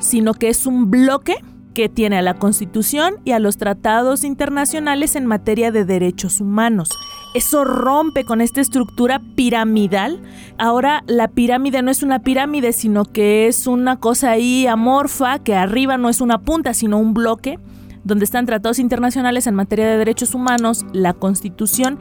sino 0.00 0.34
que 0.34 0.48
es 0.48 0.66
un 0.66 0.90
bloque 0.90 1.36
que 1.74 1.88
tiene 1.88 2.18
a 2.18 2.22
la 2.22 2.34
Constitución 2.34 3.14
y 3.24 3.32
a 3.32 3.38
los 3.38 3.56
tratados 3.56 4.24
internacionales 4.24 5.14
en 5.14 5.26
materia 5.26 5.70
de 5.70 5.84
derechos 5.84 6.40
humanos. 6.40 6.88
Eso 7.32 7.64
rompe 7.64 8.24
con 8.24 8.40
esta 8.40 8.60
estructura 8.60 9.20
piramidal. 9.36 10.20
Ahora 10.58 11.04
la 11.06 11.28
pirámide 11.28 11.80
no 11.80 11.92
es 11.92 12.02
una 12.02 12.18
pirámide, 12.20 12.72
sino 12.72 13.04
que 13.04 13.46
es 13.46 13.68
una 13.68 13.98
cosa 14.00 14.32
ahí 14.32 14.66
amorfa, 14.66 15.38
que 15.38 15.54
arriba 15.54 15.96
no 15.96 16.08
es 16.08 16.20
una 16.20 16.38
punta, 16.38 16.74
sino 16.74 16.98
un 16.98 17.14
bloque, 17.14 17.60
donde 18.02 18.24
están 18.24 18.46
tratados 18.46 18.80
internacionales 18.80 19.46
en 19.46 19.54
materia 19.54 19.86
de 19.86 19.96
derechos 19.96 20.34
humanos, 20.34 20.84
la 20.92 21.12
Constitución 21.12 21.98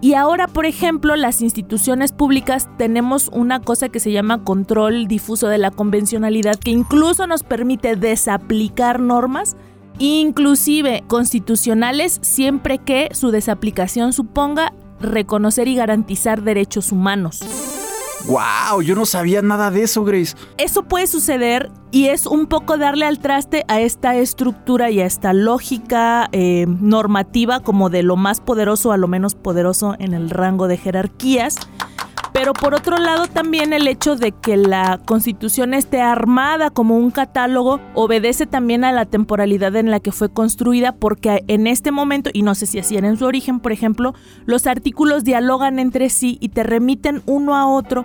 Y 0.00 0.14
ahora, 0.14 0.46
por 0.46 0.64
ejemplo, 0.64 1.16
las 1.16 1.42
instituciones 1.42 2.12
públicas 2.12 2.68
tenemos 2.78 3.30
una 3.32 3.60
cosa 3.60 3.88
que 3.88 3.98
se 3.98 4.12
llama 4.12 4.44
control 4.44 5.08
difuso 5.08 5.48
de 5.48 5.58
la 5.58 5.72
convencionalidad, 5.72 6.54
que 6.54 6.70
incluso 6.70 7.26
nos 7.26 7.42
permite 7.42 7.96
desaplicar 7.96 9.00
normas, 9.00 9.56
inclusive 9.98 11.04
constitucionales, 11.06 12.18
siempre 12.22 12.78
que 12.78 13.08
su 13.12 13.30
desaplicación 13.30 14.12
suponga 14.12 14.72
reconocer 15.00 15.68
y 15.68 15.76
garantizar 15.76 16.42
derechos 16.42 16.92
humanos. 16.92 17.40
¡Wow! 18.26 18.82
Yo 18.82 18.94
no 18.94 19.06
sabía 19.06 19.42
nada 19.42 19.70
de 19.70 19.84
eso, 19.84 20.04
Grace. 20.04 20.36
Eso 20.58 20.82
puede 20.82 21.06
suceder 21.06 21.70
y 21.90 22.08
es 22.08 22.26
un 22.26 22.46
poco 22.46 22.76
darle 22.76 23.06
al 23.06 23.20
traste 23.20 23.64
a 23.68 23.80
esta 23.80 24.16
estructura 24.16 24.90
y 24.90 25.00
a 25.00 25.06
esta 25.06 25.32
lógica 25.32 26.28
eh, 26.32 26.66
normativa 26.68 27.60
como 27.60 27.90
de 27.90 28.02
lo 28.02 28.16
más 28.16 28.40
poderoso 28.40 28.92
a 28.92 28.96
lo 28.96 29.08
menos 29.08 29.34
poderoso 29.34 29.94
en 29.98 30.14
el 30.14 30.30
rango 30.30 30.68
de 30.68 30.76
jerarquías. 30.76 31.56
Pero 32.32 32.52
por 32.52 32.74
otro 32.74 32.96
lado 32.98 33.26
también 33.26 33.72
el 33.72 33.88
hecho 33.88 34.16
de 34.16 34.32
que 34.32 34.56
la 34.56 35.00
constitución 35.04 35.74
esté 35.74 36.00
armada 36.00 36.70
como 36.70 36.96
un 36.96 37.10
catálogo 37.10 37.80
obedece 37.94 38.46
también 38.46 38.84
a 38.84 38.92
la 38.92 39.06
temporalidad 39.06 39.74
en 39.76 39.90
la 39.90 40.00
que 40.00 40.12
fue 40.12 40.28
construida 40.28 40.92
porque 40.92 41.44
en 41.48 41.66
este 41.66 41.90
momento, 41.90 42.30
y 42.32 42.42
no 42.42 42.54
sé 42.54 42.66
si 42.66 42.78
así 42.78 42.96
era 42.96 43.08
en 43.08 43.16
su 43.16 43.24
origen, 43.24 43.60
por 43.60 43.72
ejemplo, 43.72 44.14
los 44.46 44.66
artículos 44.66 45.24
dialogan 45.24 45.78
entre 45.78 46.10
sí 46.10 46.38
y 46.40 46.50
te 46.50 46.62
remiten 46.62 47.22
uno 47.26 47.56
a 47.56 47.66
otro. 47.66 48.04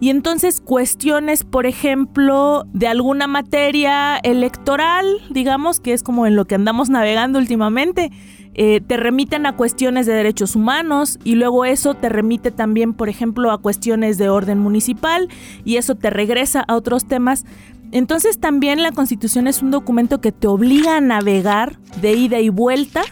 Y 0.00 0.10
entonces 0.10 0.60
cuestiones, 0.60 1.44
por 1.44 1.66
ejemplo, 1.66 2.66
de 2.72 2.88
alguna 2.88 3.26
materia 3.26 4.16
electoral, 4.18 5.06
digamos, 5.30 5.80
que 5.80 5.92
es 5.92 6.02
como 6.02 6.26
en 6.26 6.36
lo 6.36 6.44
que 6.44 6.56
andamos 6.56 6.90
navegando 6.90 7.38
últimamente, 7.38 8.10
eh, 8.54 8.80
te 8.80 8.96
remiten 8.96 9.46
a 9.46 9.56
cuestiones 9.56 10.06
de 10.06 10.12
derechos 10.12 10.56
humanos 10.56 11.18
y 11.24 11.34
luego 11.34 11.64
eso 11.64 11.94
te 11.94 12.08
remite 12.08 12.50
también, 12.50 12.94
por 12.94 13.08
ejemplo, 13.08 13.50
a 13.50 13.58
cuestiones 13.58 14.16
de 14.18 14.28
orden 14.28 14.58
municipal 14.58 15.28
y 15.64 15.76
eso 15.76 15.94
te 15.94 16.10
regresa 16.10 16.64
a 16.66 16.76
otros 16.76 17.06
temas. 17.06 17.44
Entonces 17.90 18.38
también 18.38 18.82
la 18.82 18.92
Constitución 18.92 19.46
es 19.46 19.62
un 19.62 19.70
documento 19.70 20.20
que 20.20 20.32
te 20.32 20.46
obliga 20.46 20.96
a 20.96 21.00
navegar 21.00 21.78
de 22.00 22.14
ida 22.14 22.40
y 22.40 22.48
vuelta 22.48 23.02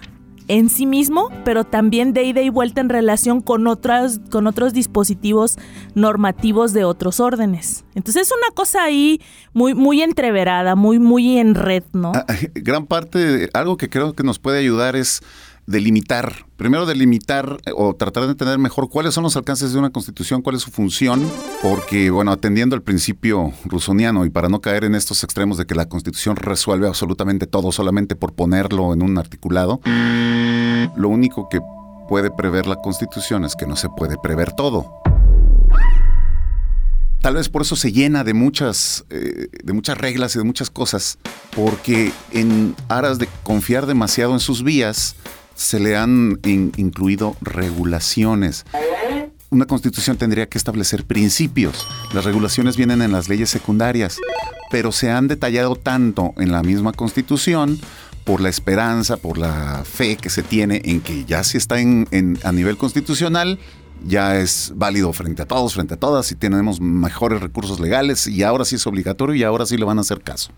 en 0.52 0.68
sí 0.68 0.84
mismo, 0.84 1.30
pero 1.46 1.64
también 1.64 2.12
de 2.12 2.24
ida 2.24 2.42
y 2.42 2.50
vuelta 2.50 2.82
en 2.82 2.90
relación 2.90 3.40
con, 3.40 3.66
otras, 3.66 4.20
con 4.30 4.46
otros 4.46 4.74
dispositivos 4.74 5.56
normativos 5.94 6.74
de 6.74 6.84
otros 6.84 7.20
órdenes. 7.20 7.86
Entonces 7.94 8.28
es 8.28 8.32
una 8.36 8.54
cosa 8.54 8.84
ahí 8.84 9.22
muy, 9.54 9.72
muy 9.72 10.02
entreverada, 10.02 10.74
muy, 10.74 10.98
muy 10.98 11.38
en 11.38 11.54
red, 11.54 11.84
¿no? 11.94 12.12
Ah, 12.14 12.26
gran 12.54 12.84
parte, 12.84 13.48
algo 13.54 13.78
que 13.78 13.88
creo 13.88 14.12
que 14.12 14.24
nos 14.24 14.38
puede 14.38 14.58
ayudar 14.58 14.94
es 14.94 15.22
delimitar, 15.72 16.46
primero 16.56 16.86
delimitar 16.86 17.58
eh, 17.66 17.72
o 17.74 17.94
tratar 17.94 18.24
de 18.24 18.30
entender 18.30 18.58
mejor 18.58 18.88
cuáles 18.88 19.14
son 19.14 19.24
los 19.24 19.36
alcances 19.36 19.72
de 19.72 19.78
una 19.80 19.90
constitución, 19.90 20.42
cuál 20.42 20.54
es 20.54 20.62
su 20.62 20.70
función, 20.70 21.28
porque, 21.60 22.10
bueno, 22.10 22.30
atendiendo 22.30 22.76
al 22.76 22.82
principio 22.82 23.52
rusoniano 23.64 24.24
y 24.24 24.30
para 24.30 24.48
no 24.48 24.60
caer 24.60 24.84
en 24.84 24.94
estos 24.94 25.24
extremos 25.24 25.58
de 25.58 25.66
que 25.66 25.74
la 25.74 25.88
constitución 25.88 26.36
resuelve 26.36 26.86
absolutamente 26.86 27.48
todo 27.48 27.72
solamente 27.72 28.14
por 28.14 28.34
ponerlo 28.34 28.92
en 28.92 29.02
un 29.02 29.18
articulado, 29.18 29.80
lo 30.94 31.08
único 31.08 31.48
que 31.48 31.60
puede 32.08 32.30
prever 32.30 32.66
la 32.66 32.76
constitución 32.76 33.44
es 33.44 33.56
que 33.56 33.66
no 33.66 33.74
se 33.74 33.88
puede 33.88 34.16
prever 34.22 34.52
todo. 34.52 35.02
Tal 37.22 37.36
vez 37.36 37.48
por 37.48 37.62
eso 37.62 37.76
se 37.76 37.92
llena 37.92 38.24
de 38.24 38.34
muchas, 38.34 39.04
eh, 39.08 39.46
de 39.62 39.72
muchas 39.72 39.96
reglas 39.96 40.34
y 40.34 40.38
de 40.38 40.44
muchas 40.44 40.70
cosas, 40.70 41.18
porque 41.54 42.12
en 42.32 42.74
aras 42.88 43.18
de 43.18 43.28
confiar 43.44 43.86
demasiado 43.86 44.32
en 44.32 44.40
sus 44.40 44.64
vías, 44.64 45.14
se 45.54 45.80
le 45.80 45.96
han 45.96 46.38
incluido 46.44 47.36
regulaciones. 47.40 48.64
Una 49.50 49.66
constitución 49.66 50.16
tendría 50.16 50.48
que 50.48 50.56
establecer 50.56 51.04
principios. 51.04 51.86
Las 52.14 52.24
regulaciones 52.24 52.76
vienen 52.76 53.02
en 53.02 53.12
las 53.12 53.28
leyes 53.28 53.50
secundarias, 53.50 54.16
pero 54.70 54.92
se 54.92 55.10
han 55.10 55.28
detallado 55.28 55.76
tanto 55.76 56.32
en 56.38 56.52
la 56.52 56.62
misma 56.62 56.92
constitución 56.92 57.78
por 58.24 58.40
la 58.40 58.48
esperanza, 58.48 59.16
por 59.16 59.36
la 59.36 59.82
fe 59.84 60.16
que 60.16 60.30
se 60.30 60.42
tiene 60.42 60.80
en 60.84 61.00
que 61.00 61.24
ya 61.24 61.44
si 61.44 61.58
está 61.58 61.80
en, 61.80 62.06
a 62.44 62.52
nivel 62.52 62.76
constitucional, 62.76 63.58
ya 64.06 64.38
es 64.38 64.72
válido 64.74 65.12
frente 65.12 65.42
a 65.42 65.46
todos, 65.46 65.74
frente 65.74 65.94
a 65.94 65.96
todas, 65.96 66.30
y 66.32 66.34
tenemos 66.34 66.80
mejores 66.80 67.40
recursos 67.40 67.78
legales, 67.78 68.26
y 68.26 68.42
ahora 68.42 68.64
sí 68.64 68.76
es 68.76 68.86
obligatorio 68.86 69.34
y 69.34 69.42
ahora 69.42 69.66
sí 69.66 69.76
le 69.76 69.84
van 69.84 69.98
a 69.98 70.02
hacer 70.02 70.22
caso. 70.22 70.50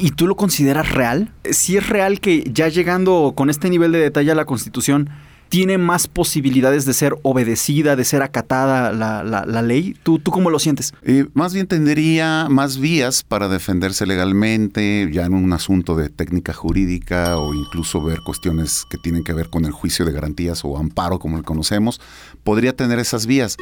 ¿Y 0.00 0.12
tú 0.12 0.28
lo 0.28 0.36
consideras 0.36 0.92
real? 0.92 1.32
Si 1.50 1.76
es 1.76 1.88
real 1.88 2.20
que 2.20 2.48
ya 2.52 2.68
llegando 2.68 3.32
con 3.34 3.50
este 3.50 3.68
nivel 3.68 3.90
de 3.90 3.98
detalle 3.98 4.30
a 4.30 4.36
la 4.36 4.44
Constitución, 4.44 5.10
tiene 5.48 5.76
más 5.76 6.06
posibilidades 6.06 6.84
de 6.84 6.94
ser 6.94 7.16
obedecida, 7.22 7.96
de 7.96 8.04
ser 8.04 8.22
acatada 8.22 8.92
la, 8.92 9.62
ley. 9.62 9.96
¿Tú, 10.04 10.20
¿Tú 10.20 10.30
cómo 10.30 10.50
lo 10.50 10.60
sientes? 10.60 10.94
Eh, 11.02 11.26
más 11.34 11.52
bien 11.52 11.66
tendría 11.66 12.46
más 12.48 12.78
vías 12.78 13.24
para 13.24 13.48
defenderse 13.48 14.06
legalmente, 14.06 15.08
ya 15.12 15.24
en 15.24 15.34
un 15.34 15.52
asunto 15.52 15.96
de 15.96 16.10
técnica 16.10 16.52
jurídica 16.52 17.36
o 17.38 17.52
incluso 17.52 18.00
ver 18.00 18.20
cuestiones 18.24 18.84
que 18.88 18.98
tienen 18.98 19.24
que 19.24 19.32
ver 19.32 19.50
con 19.50 19.64
el 19.64 19.72
juicio 19.72 20.04
de 20.04 20.12
garantías 20.12 20.64
o 20.64 20.78
amparo 20.78 21.18
como 21.18 21.38
lo 21.38 21.42
conocemos. 21.42 22.00
Podría 22.44 22.72
tener 22.72 23.00
esas 23.00 23.26
vías. 23.26 23.56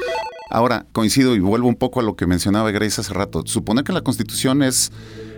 Ahora, 0.51 0.85
coincido 0.93 1.35
y 1.35 1.41
vuelvo 1.41 1.67
un 1.67 1.77
poco 1.77 2.01
a 2.01 2.03
lo 2.03 2.15
que 2.15 2.27
mencionaba 2.27 2.71
Grace 2.73 3.01
hace 3.01 3.15
rato. 3.15 3.43
Suponer 3.47 3.85
que 3.85 3.93
la 3.93 4.03
Constitución 4.03 4.63
es 4.63 4.93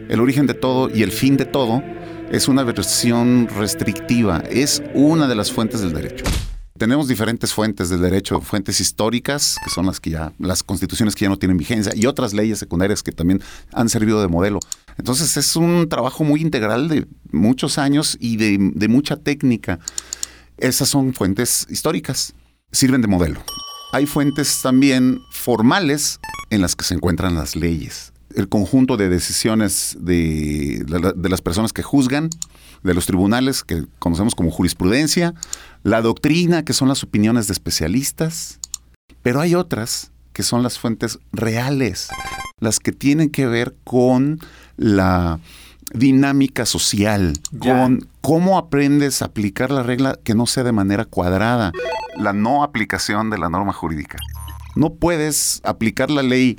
el 0.08 0.20
origen 0.20 0.46
de 0.46 0.54
todo 0.54 0.88
y 0.94 1.02
el 1.02 1.12
fin 1.12 1.36
de 1.36 1.44
todo 1.44 1.82
es 2.30 2.48
una 2.48 2.64
versión 2.64 3.48
restrictiva, 3.48 4.42
es 4.50 4.82
una 4.94 5.28
de 5.28 5.34
las 5.34 5.52
fuentes 5.52 5.80
del 5.80 5.92
derecho. 5.92 6.24
Tenemos 6.78 7.08
diferentes 7.08 7.52
fuentes 7.52 7.88
del 7.88 8.00
derecho, 8.00 8.40
fuentes 8.40 8.80
históricas, 8.80 9.56
que 9.64 9.70
son 9.70 9.86
las 9.86 9.98
que 9.98 10.10
ya, 10.10 10.32
las 10.38 10.62
constituciones 10.62 11.14
que 11.14 11.24
ya 11.24 11.28
no 11.28 11.36
tienen 11.36 11.56
vigencia, 11.56 11.92
y 11.94 12.06
otras 12.06 12.32
leyes 12.32 12.58
secundarias 12.58 13.02
que 13.02 13.10
también 13.10 13.42
han 13.72 13.88
servido 13.88 14.20
de 14.20 14.28
modelo. 14.28 14.60
Entonces 14.96 15.36
es 15.36 15.56
un 15.56 15.88
trabajo 15.88 16.22
muy 16.22 16.40
integral 16.40 16.88
de 16.88 17.06
muchos 17.32 17.78
años 17.78 18.16
y 18.20 18.36
de, 18.36 18.58
de 18.74 18.88
mucha 18.88 19.16
técnica. 19.16 19.80
Esas 20.56 20.88
son 20.88 21.14
fuentes 21.14 21.66
históricas, 21.68 22.34
sirven 22.70 23.02
de 23.02 23.08
modelo. 23.08 23.42
Hay 23.92 24.06
fuentes 24.06 24.60
también 24.62 25.18
formales 25.32 26.20
en 26.50 26.60
las 26.60 26.76
que 26.76 26.84
se 26.84 26.94
encuentran 26.94 27.34
las 27.34 27.56
leyes 27.56 28.12
el 28.34 28.48
conjunto 28.48 28.96
de 28.96 29.08
decisiones 29.08 29.96
de, 30.00 30.84
las 31.16 31.42
personas 31.42 31.72
que 31.72 31.82
juzgan, 31.82 32.30
de 32.82 32.94
los 32.94 33.06
tribunales 33.06 33.64
que 33.64 33.84
conocemos 33.98 34.34
como 34.34 34.50
jurisprudencia, 34.50 35.34
la 35.82 36.02
doctrina, 36.02 36.64
que 36.64 36.72
son 36.72 36.88
las 36.88 37.02
opiniones 37.02 37.46
de 37.46 37.52
especialistas, 37.52 38.58
pero 39.22 39.40
hay 39.40 39.54
otras 39.54 40.12
que 40.32 40.42
son 40.42 40.62
las 40.62 40.78
fuentes 40.78 41.18
reales, 41.32 42.08
las 42.60 42.78
que 42.78 42.92
tienen 42.92 43.30
que 43.30 43.46
ver 43.46 43.74
con 43.84 44.38
la 44.76 45.40
dinámica 45.92 46.66
social, 46.66 47.32
con 47.58 48.06
cómo 48.20 48.58
aprendes 48.58 49.22
a 49.22 49.26
aplicar 49.26 49.70
la 49.70 49.82
regla 49.82 50.18
que 50.22 50.34
no 50.34 50.46
sea 50.46 50.64
de 50.64 50.72
manera 50.72 51.04
cuadrada, 51.06 51.72
la 52.16 52.32
no 52.32 52.62
aplicación 52.62 53.30
de 53.30 53.38
la 53.38 53.48
norma 53.48 53.72
jurídica. 53.72 54.18
No 54.76 54.94
puedes 54.94 55.60
aplicar 55.64 56.10
la 56.10 56.22
ley 56.22 56.58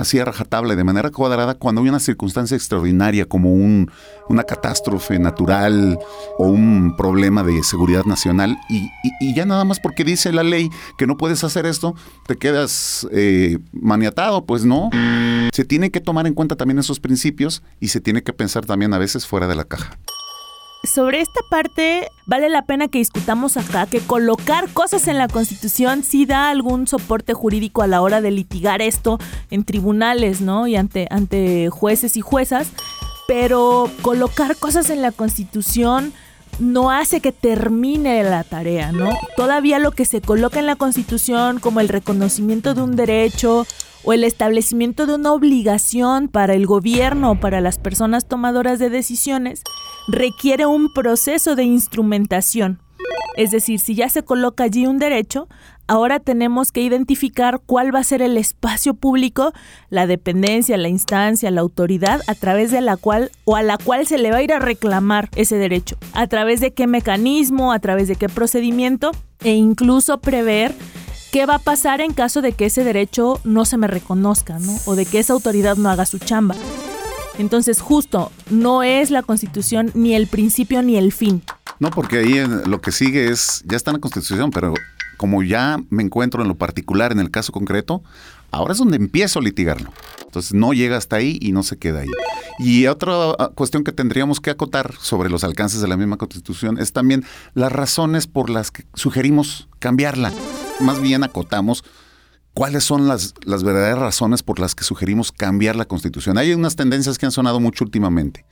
así 0.00 0.18
a 0.18 0.24
de 0.24 0.84
manera 0.84 1.10
cuadrada 1.10 1.54
cuando 1.54 1.82
hay 1.82 1.88
una 1.88 2.00
circunstancia 2.00 2.56
extraordinaria 2.56 3.24
como 3.24 3.52
un, 3.52 3.90
una 4.28 4.42
catástrofe 4.44 5.18
natural 5.18 5.98
o 6.38 6.46
un 6.46 6.96
problema 6.96 7.42
de 7.42 7.62
seguridad 7.62 8.04
nacional 8.04 8.58
y, 8.68 8.90
ya 9.34 9.44
nada 9.46 9.64
más 9.64 9.78
porque 9.78 10.02
dice 10.02 10.32
la 10.32 10.42
ley 10.42 10.70
que 10.98 11.06
no 11.06 11.16
puedes 11.16 11.44
hacer 11.44 11.66
esto, 11.66 11.94
te 12.26 12.36
quedas 12.36 13.06
eh, 13.12 13.58
maniatado, 13.72 14.44
pues 14.44 14.64
no. 14.64 14.90
Se 15.52 15.64
tiene 15.64 15.90
que 15.90 16.00
tomar 16.00 16.26
en 16.26 16.34
cuenta 16.34 16.56
también 16.56 16.78
esos 16.78 17.00
principios 17.00 17.62
y 17.78 17.88
se 17.88 18.00
tiene 18.00 18.22
que 18.22 18.32
pensar 18.32 18.66
también 18.66 18.92
a 18.92 18.98
veces 18.98 19.26
fuera 19.26 19.46
de 19.46 19.54
la 19.54 19.64
caja 19.64 19.98
sobre 20.82 21.20
esta 21.20 21.40
parte 21.48 22.10
vale 22.26 22.48
la 22.48 22.62
pena 22.62 22.88
que 22.88 22.98
discutamos 22.98 23.56
acá 23.56 23.86
que 23.86 24.00
colocar 24.00 24.72
cosas 24.72 25.08
en 25.08 25.18
la 25.18 25.28
Constitución 25.28 26.02
sí 26.02 26.26
da 26.26 26.48
algún 26.48 26.86
soporte 26.86 27.34
jurídico 27.34 27.82
a 27.82 27.86
la 27.86 28.00
hora 28.00 28.20
de 28.20 28.30
litigar 28.30 28.80
esto 28.80 29.18
en 29.50 29.64
tribunales, 29.64 30.40
¿no? 30.40 30.66
Y 30.66 30.76
ante, 30.76 31.06
ante 31.10 31.68
jueces 31.68 32.16
y 32.16 32.20
juezas, 32.20 32.68
pero 33.28 33.90
colocar 34.02 34.56
cosas 34.56 34.90
en 34.90 35.02
la 35.02 35.12
Constitución 35.12 36.12
no 36.58 36.90
hace 36.90 37.20
que 37.20 37.32
termine 37.32 38.22
la 38.22 38.44
tarea, 38.44 38.92
¿no? 38.92 39.10
Todavía 39.36 39.78
lo 39.78 39.92
que 39.92 40.04
se 40.04 40.20
coloca 40.20 40.58
en 40.58 40.66
la 40.66 40.76
Constitución 40.76 41.58
como 41.58 41.80
el 41.80 41.88
reconocimiento 41.88 42.74
de 42.74 42.82
un 42.82 42.96
derecho 42.96 43.66
o 44.04 44.12
el 44.12 44.24
establecimiento 44.24 45.06
de 45.06 45.14
una 45.14 45.32
obligación 45.32 46.28
para 46.28 46.54
el 46.54 46.66
gobierno 46.66 47.32
o 47.32 47.40
para 47.40 47.60
las 47.60 47.78
personas 47.78 48.26
tomadoras 48.26 48.78
de 48.78 48.90
decisiones 48.90 49.62
requiere 50.08 50.66
un 50.66 50.92
proceso 50.92 51.56
de 51.56 51.64
instrumentación. 51.64 52.80
Es 53.36 53.50
decir, 53.50 53.80
si 53.80 53.94
ya 53.94 54.08
se 54.08 54.22
coloca 54.22 54.64
allí 54.64 54.86
un 54.86 54.98
derecho, 54.98 55.48
ahora 55.86 56.20
tenemos 56.20 56.72
que 56.72 56.82
identificar 56.82 57.60
cuál 57.64 57.94
va 57.94 58.00
a 58.00 58.04
ser 58.04 58.22
el 58.22 58.36
espacio 58.36 58.94
público, 58.94 59.52
la 59.88 60.06
dependencia, 60.06 60.76
la 60.76 60.88
instancia, 60.88 61.50
la 61.50 61.60
autoridad 61.60 62.20
a 62.26 62.34
través 62.34 62.70
de 62.70 62.80
la 62.80 62.96
cual 62.96 63.30
o 63.44 63.56
a 63.56 63.62
la 63.62 63.78
cual 63.78 64.06
se 64.06 64.18
le 64.18 64.30
va 64.30 64.38
a 64.38 64.42
ir 64.42 64.52
a 64.52 64.58
reclamar 64.58 65.30
ese 65.36 65.56
derecho. 65.56 65.96
A 66.12 66.26
través 66.26 66.60
de 66.60 66.72
qué 66.72 66.86
mecanismo, 66.86 67.72
a 67.72 67.78
través 67.78 68.08
de 68.08 68.16
qué 68.16 68.28
procedimiento 68.28 69.12
e 69.42 69.54
incluso 69.54 70.20
prever 70.20 70.74
qué 71.30 71.46
va 71.46 71.56
a 71.56 71.58
pasar 71.58 72.00
en 72.00 72.12
caso 72.12 72.42
de 72.42 72.52
que 72.52 72.66
ese 72.66 72.84
derecho 72.84 73.40
no 73.44 73.64
se 73.64 73.76
me 73.76 73.86
reconozca, 73.86 74.58
¿no? 74.58 74.76
O 74.86 74.96
de 74.96 75.06
que 75.06 75.18
esa 75.18 75.32
autoridad 75.32 75.76
no 75.76 75.88
haga 75.88 76.06
su 76.06 76.18
chamba. 76.18 76.56
Entonces, 77.38 77.80
justo, 77.80 78.32
no 78.50 78.82
es 78.82 79.10
la 79.10 79.22
Constitución 79.22 79.90
ni 79.94 80.14
el 80.14 80.26
principio 80.26 80.82
ni 80.82 80.96
el 80.96 81.12
fin. 81.12 81.42
No, 81.78 81.90
porque 81.90 82.18
ahí 82.18 82.44
lo 82.66 82.80
que 82.80 82.92
sigue 82.92 83.30
es, 83.30 83.62
ya 83.64 83.76
está 83.76 83.90
en 83.90 83.96
la 83.96 84.00
Constitución, 84.00 84.50
pero 84.50 84.74
como 85.16 85.42
ya 85.42 85.78
me 85.88 86.02
encuentro 86.02 86.42
en 86.42 86.48
lo 86.48 86.56
particular, 86.56 87.12
en 87.12 87.20
el 87.20 87.30
caso 87.30 87.52
concreto, 87.52 88.02
ahora 88.50 88.72
es 88.72 88.78
donde 88.78 88.96
empiezo 88.96 89.38
a 89.38 89.42
litigarlo. 89.42 89.92
Entonces 90.22 90.52
no 90.52 90.72
llega 90.72 90.96
hasta 90.96 91.16
ahí 91.16 91.38
y 91.40 91.52
no 91.52 91.62
se 91.62 91.78
queda 91.78 92.00
ahí. 92.00 92.10
Y 92.58 92.86
otra 92.86 93.12
ah, 93.38 93.50
cuestión 93.54 93.84
que 93.84 93.92
tendríamos 93.92 94.40
que 94.40 94.50
acotar 94.50 94.94
sobre 95.00 95.30
los 95.30 95.44
alcances 95.44 95.80
de 95.80 95.88
la 95.88 95.96
misma 95.96 96.18
Constitución 96.18 96.78
es 96.78 96.92
también 96.92 97.24
las 97.54 97.72
razones 97.72 98.26
por 98.26 98.50
las 98.50 98.70
que 98.70 98.84
sugerimos 98.94 99.68
cambiarla. 99.78 100.32
Más 100.80 101.00
bien 101.00 101.22
acotamos 101.22 101.84
cuáles 102.54 102.84
son 102.84 103.06
las, 103.06 103.34
verdaderas 103.44 103.98
razones 103.98 104.42
por 104.42 104.58
las 104.58 104.74
que 104.74 104.84
sugerimos 104.84 105.32
cambiar 105.32 105.76
la 105.76 105.84
Constitución. 105.84 106.38
Hay 106.38 106.52
unas 106.52 106.76
tendencias 106.76 107.18
que 107.18 107.26
han 107.26 107.32
sonado 107.32 107.60
mucho 107.60 107.84
últimamente. 107.84 108.44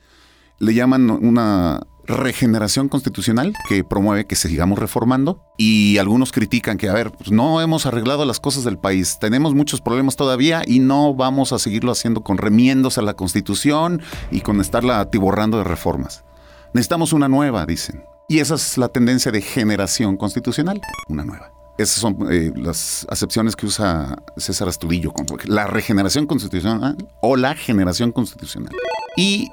Le 0.59 0.73
llaman 0.73 1.09
una 1.09 1.81
regeneración 2.05 2.89
constitucional 2.89 3.53
que 3.67 3.83
promueve 3.83 4.25
que 4.25 4.35
sigamos 4.35 4.79
reformando 4.79 5.43
y 5.57 5.99
algunos 5.99 6.31
critican 6.31 6.77
que, 6.77 6.89
a 6.89 6.93
ver, 6.93 7.11
pues 7.11 7.31
no 7.31 7.61
hemos 7.61 7.85
arreglado 7.85 8.25
las 8.25 8.39
cosas 8.39 8.63
del 8.63 8.79
país, 8.79 9.19
tenemos 9.21 9.53
muchos 9.53 9.79
problemas 9.79 10.15
todavía 10.15 10.63
y 10.65 10.79
no 10.79 11.13
vamos 11.13 11.53
a 11.53 11.59
seguirlo 11.59 11.91
haciendo 11.91 12.21
con 12.21 12.39
remiendos 12.39 12.97
a 12.97 13.03
la 13.03 13.13
constitución 13.13 14.01
y 14.31 14.41
con 14.41 14.59
estarla 14.59 14.99
atiborrando 14.99 15.59
de 15.59 15.65
reformas. 15.65 16.25
Necesitamos 16.73 17.13
una 17.13 17.27
nueva, 17.27 17.65
dicen. 17.65 18.03
Y 18.27 18.39
esa 18.39 18.55
es 18.55 18.77
la 18.77 18.89
tendencia 18.89 19.31
de 19.31 19.41
generación 19.41 20.17
constitucional, 20.17 20.81
una 21.07 21.23
nueva. 21.23 21.58
Esas 21.79 21.99
son 21.99 22.17
eh, 22.29 22.51
las 22.57 23.07
acepciones 23.09 23.55
que 23.55 23.65
usa 23.65 24.21
César 24.35 24.67
Astudillo, 24.67 25.13
la 25.45 25.65
regeneración 25.65 26.27
constitucional 26.27 26.97
o 27.21 27.37
la 27.37 27.55
generación 27.55 28.11
constitucional. 28.11 28.73
Y 29.15 29.47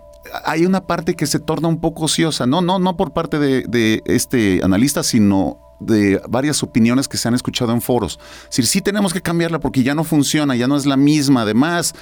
hay 0.44 0.66
una 0.66 0.84
parte 0.88 1.14
que 1.14 1.24
se 1.28 1.38
torna 1.38 1.68
un 1.68 1.78
poco 1.78 2.06
ociosa, 2.06 2.44
no, 2.44 2.62
no, 2.62 2.80
no 2.80 2.96
por 2.96 3.12
parte 3.12 3.38
de, 3.38 4.02
este 4.06 4.60
analista, 4.64 5.04
sino 5.04 5.56
de 5.78 6.20
varias 6.28 6.64
opiniones 6.64 7.06
que 7.06 7.16
se 7.16 7.28
han 7.28 7.34
escuchado 7.34 7.72
en 7.72 7.80
foros. 7.80 8.18
Es 8.50 8.68
sí 8.68 8.80
tenemos 8.80 9.12
que 9.12 9.22
cambiarla 9.22 9.60
porque 9.60 9.84
ya 9.84 9.94
no 9.94 10.02
funciona, 10.02 10.56
ya 10.56 10.66
no 10.66 10.76
es 10.76 10.84
la 10.84 10.96
misma. 10.96 11.42
Además, 11.42 11.94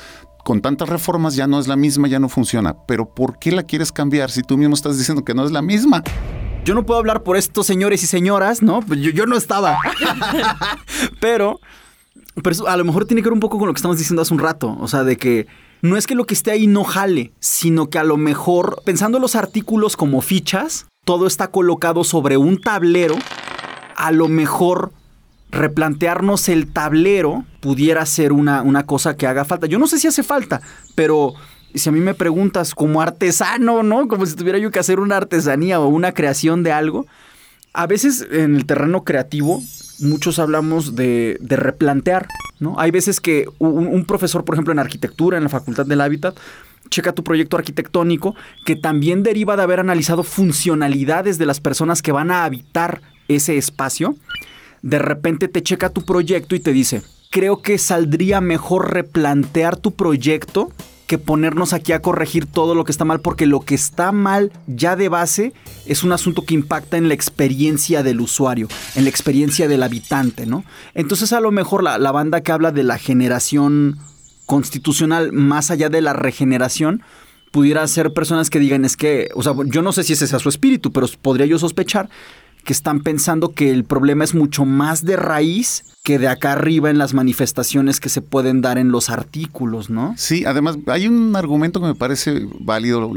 con 0.42 0.62
tantas 0.62 0.88
reformas 0.88 1.36
ya 1.36 1.46
no 1.46 1.58
es 1.58 1.68
la 1.68 1.76
misma, 1.76 2.08
ya 2.08 2.18
no 2.18 2.30
funciona. 2.30 2.74
Pero 2.86 3.14
¿por 3.14 3.38
qué 3.38 3.52
la 3.52 3.62
quieres 3.62 3.92
cambiar 3.92 4.30
si 4.30 4.40
tú 4.40 4.56
mismo 4.56 4.74
estás 4.74 4.96
diciendo 4.96 5.22
que 5.22 5.34
no 5.34 5.44
es 5.44 5.52
la 5.52 5.60
misma? 5.60 6.02
Yo 6.64 6.74
no 6.74 6.86
puedo 6.86 6.98
hablar 6.98 7.22
por 7.22 7.36
estos 7.36 7.66
señores 7.66 8.02
y 8.02 8.06
señoras, 8.06 8.62
¿no? 8.62 8.80
Pues 8.80 9.00
yo, 9.00 9.10
yo 9.10 9.26
no 9.26 9.36
estaba. 9.36 9.78
pero, 11.20 11.60
pero 12.42 12.66
a 12.66 12.76
lo 12.76 12.84
mejor 12.84 13.04
tiene 13.04 13.20
que 13.20 13.26
ver 13.26 13.34
un 13.34 13.40
poco 13.40 13.58
con 13.58 13.66
lo 13.66 13.74
que 13.74 13.78
estamos 13.78 13.98
diciendo 13.98 14.22
hace 14.22 14.32
un 14.32 14.40
rato. 14.40 14.76
O 14.80 14.88
sea, 14.88 15.04
de 15.04 15.16
que 15.16 15.46
no 15.82 15.98
es 15.98 16.06
que 16.06 16.14
lo 16.14 16.24
que 16.24 16.32
esté 16.32 16.50
ahí 16.50 16.66
no 16.66 16.82
jale, 16.82 17.32
sino 17.40 17.90
que 17.90 17.98
a 17.98 18.04
lo 18.04 18.16
mejor, 18.16 18.80
pensando 18.86 19.18
los 19.18 19.36
artículos 19.36 19.96
como 19.96 20.22
fichas, 20.22 20.86
todo 21.04 21.26
está 21.26 21.48
colocado 21.48 22.02
sobre 22.02 22.38
un 22.38 22.58
tablero, 22.58 23.16
a 23.94 24.10
lo 24.10 24.28
mejor 24.28 24.92
replantearnos 25.50 26.48
el 26.48 26.72
tablero 26.72 27.44
pudiera 27.60 28.04
ser 28.06 28.32
una, 28.32 28.62
una 28.62 28.86
cosa 28.86 29.16
que 29.16 29.26
haga 29.26 29.44
falta. 29.44 29.66
Yo 29.66 29.78
no 29.78 29.86
sé 29.86 29.98
si 29.98 30.08
hace 30.08 30.22
falta, 30.22 30.62
pero 30.94 31.34
si 31.74 31.88
a 31.88 31.92
mí 31.92 32.00
me 32.00 32.14
preguntas 32.14 32.74
como 32.74 33.00
artesano, 33.00 33.82
¿no? 33.82 34.08
Como 34.08 34.26
si 34.26 34.36
tuviera 34.36 34.58
yo 34.58 34.70
que 34.70 34.78
hacer 34.78 35.00
una 35.00 35.16
artesanía 35.16 35.80
o 35.80 35.88
una 35.88 36.12
creación 36.12 36.62
de 36.62 36.72
algo, 36.72 37.06
a 37.72 37.86
veces 37.86 38.26
en 38.30 38.56
el 38.56 38.66
terreno 38.66 39.04
creativo 39.04 39.60
muchos 40.00 40.38
hablamos 40.38 40.94
de, 40.94 41.38
replantear, 41.40 42.28
¿no? 42.60 42.78
Hay 42.78 42.90
veces 42.90 43.20
que 43.20 43.46
un, 43.58 44.04
profesor, 44.04 44.44
por 44.44 44.54
ejemplo, 44.54 44.72
en 44.72 44.78
arquitectura, 44.78 45.36
en 45.36 45.44
la 45.44 45.48
Facultad 45.48 45.86
del 45.86 46.00
Hábitat, 46.00 46.36
checa 46.90 47.12
tu 47.12 47.24
proyecto 47.24 47.56
arquitectónico 47.56 48.34
que 48.64 48.76
también 48.76 49.22
deriva 49.22 49.56
de 49.56 49.62
haber 49.62 49.80
analizado 49.80 50.22
funcionalidades 50.22 51.38
de 51.38 51.46
las 51.46 51.60
personas 51.60 52.02
que 52.02 52.12
van 52.12 52.30
a 52.30 52.44
habitar 52.44 53.00
ese 53.28 53.56
espacio. 53.56 54.16
De 54.82 54.98
repente 54.98 55.48
te 55.48 55.62
checa 55.62 55.90
tu 55.90 56.04
proyecto 56.04 56.54
y 56.54 56.60
te 56.60 56.72
dice, 56.72 57.02
creo 57.30 57.62
que 57.62 57.78
saldría 57.78 58.40
mejor 58.40 58.92
replantear 58.92 59.76
tu 59.76 59.94
proyecto 59.94 60.70
que 61.14 61.18
ponernos 61.18 61.72
aquí 61.72 61.92
a 61.92 62.02
corregir 62.02 62.46
todo 62.46 62.74
lo 62.74 62.84
que 62.84 62.90
está 62.90 63.04
mal, 63.04 63.20
porque 63.20 63.46
lo 63.46 63.60
que 63.60 63.76
está 63.76 64.10
mal 64.10 64.50
ya 64.66 64.96
de 64.96 65.08
base 65.08 65.52
es 65.86 66.02
un 66.02 66.10
asunto 66.10 66.42
que 66.42 66.54
impacta 66.54 66.96
en 66.96 67.06
la 67.06 67.14
experiencia 67.14 68.02
del 68.02 68.20
usuario, 68.20 68.66
en 68.96 69.04
la 69.04 69.10
experiencia 69.10 69.68
del 69.68 69.84
habitante, 69.84 70.44
¿no? 70.44 70.64
Entonces 70.92 71.32
a 71.32 71.38
lo 71.38 71.52
mejor 71.52 71.84
la, 71.84 71.98
la 71.98 72.10
banda 72.10 72.40
que 72.40 72.50
habla 72.50 72.72
de 72.72 72.82
la 72.82 72.98
generación 72.98 73.96
constitucional 74.46 75.30
más 75.32 75.70
allá 75.70 75.88
de 75.88 76.00
la 76.00 76.14
regeneración, 76.14 77.04
pudiera 77.52 77.86
ser 77.86 78.12
personas 78.12 78.50
que 78.50 78.58
digan 78.58 78.84
es 78.84 78.96
que, 78.96 79.28
o 79.36 79.44
sea, 79.44 79.52
yo 79.66 79.82
no 79.82 79.92
sé 79.92 80.02
si 80.02 80.14
ese 80.14 80.26
sea 80.26 80.40
su 80.40 80.48
espíritu, 80.48 80.90
pero 80.90 81.06
podría 81.22 81.46
yo 81.46 81.60
sospechar 81.60 82.08
que 82.64 82.72
están 82.72 83.00
pensando 83.00 83.52
que 83.52 83.70
el 83.70 83.84
problema 83.84 84.24
es 84.24 84.34
mucho 84.34 84.64
más 84.64 85.04
de 85.04 85.16
raíz 85.16 85.84
que 86.02 86.18
de 86.18 86.28
acá 86.28 86.52
arriba 86.52 86.90
en 86.90 86.98
las 86.98 87.14
manifestaciones 87.14 87.98
que 87.98 88.10
se 88.10 88.20
pueden 88.20 88.60
dar 88.60 88.76
en 88.76 88.90
los 88.90 89.08
artículos, 89.08 89.88
¿no? 89.88 90.14
Sí, 90.18 90.44
además 90.44 90.76
hay 90.86 91.06
un 91.06 91.34
argumento 91.34 91.80
que 91.80 91.86
me 91.86 91.94
parece 91.94 92.46
válido, 92.60 93.10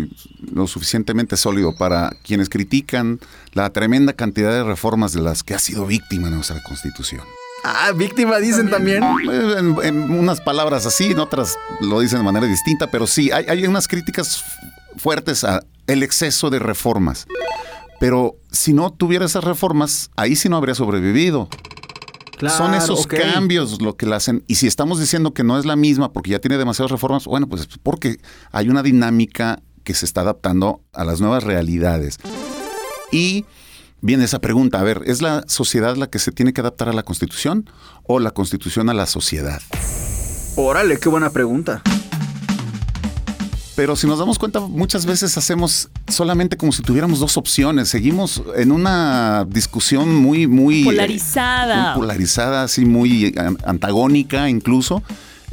lo 0.53 0.67
suficientemente 0.67 1.35
sólido 1.35 1.75
para 1.77 2.11
quienes 2.23 2.47
critican 2.47 3.19
la 3.53 3.69
tremenda 3.71 4.13
cantidad 4.13 4.51
de 4.51 4.63
reformas 4.63 5.11
de 5.11 5.21
las 5.21 5.43
que 5.43 5.53
ha 5.53 5.59
sido 5.59 5.85
víctima 5.85 6.29
nuestra 6.29 6.63
Constitución. 6.63 7.21
Ah, 7.63 7.91
víctima 7.93 8.37
dicen 8.37 8.69
también. 8.69 9.03
En, 9.83 10.11
unas 10.11 10.39
palabras 10.39 10.85
así, 10.85 11.11
en 11.11 11.19
otras 11.19 11.57
lo 11.81 11.99
dicen 11.99 12.19
de 12.19 12.23
manera 12.23 12.45
distinta, 12.45 12.89
pero 12.89 13.07
sí, 13.07 13.31
hay, 13.31 13.45
hay 13.49 13.65
unas 13.65 13.87
críticas 13.87 14.43
fuertes 14.95 15.43
a 15.43 15.61
el 15.87 16.03
exceso 16.03 16.49
de 16.49 16.59
reformas. 16.59 17.25
Pero 17.99 18.35
si 18.51 18.73
no 18.73 18.91
tuviera 18.91 19.25
esas 19.25 19.43
reformas, 19.43 20.11
ahí 20.15 20.35
sí 20.35 20.49
no 20.49 20.57
habría 20.57 20.75
sobrevivido. 20.75 21.49
Son 22.55 22.75
esos 22.75 23.07
cambios 23.07 23.81
lo 23.81 23.97
que 23.97 24.05
la 24.05 24.17
hacen. 24.17 24.43
Y 24.47 24.55
si 24.55 24.67
estamos 24.67 24.99
diciendo 24.99 25.33
que 25.33 25.43
no 25.43 25.57
es 25.57 25.65
la 25.65 25.75
misma 25.75 26.13
porque 26.13 26.31
ya 26.31 26.39
tiene 26.39 26.57
demasiadas 26.57 26.91
reformas, 26.91 27.25
bueno, 27.25 27.47
pues 27.47 27.67
porque 27.81 28.19
hay 28.51 28.69
una 28.69 28.83
dinámica 28.83 29.61
que 29.83 29.95
se 29.95 30.05
está 30.05 30.21
adaptando 30.21 30.81
a 30.93 31.03
las 31.03 31.19
nuevas 31.19 31.43
realidades. 31.43 32.19
Y 33.11 33.45
viene 34.01 34.25
esa 34.25 34.39
pregunta, 34.39 34.79
a 34.79 34.83
ver, 34.83 35.01
¿es 35.05 35.21
la 35.21 35.43
sociedad 35.47 35.95
la 35.95 36.07
que 36.07 36.19
se 36.19 36.31
tiene 36.31 36.53
que 36.53 36.61
adaptar 36.61 36.89
a 36.89 36.93
la 36.93 37.03
constitución 37.03 37.67
o 38.03 38.19
la 38.19 38.31
constitución 38.31 38.89
a 38.89 38.93
la 38.93 39.07
sociedad? 39.07 39.61
Órale, 40.55 40.99
qué 40.99 41.09
buena 41.09 41.31
pregunta. 41.31 41.81
Pero 43.77 43.95
si 43.95 44.07
nos 44.07 44.17
damos 44.17 44.39
cuenta, 44.39 44.59
muchas 44.59 45.05
veces 45.05 45.37
hacemos 45.37 45.89
solamente 46.07 46.57
como 46.57 46.71
si 46.71 46.81
tuviéramos 46.81 47.19
dos 47.19 47.37
opciones. 47.37 47.89
Seguimos 47.89 48.41
en 48.55 48.71
una 48.71 49.45
discusión 49.47 50.15
muy, 50.15 50.47
muy... 50.47 50.83
Polarizada. 50.83 51.91
muy 51.91 51.99
polarizada, 51.99 52.63
así 52.63 52.85
muy 52.85 53.35
antagónica 53.63 54.49
incluso. 54.49 55.03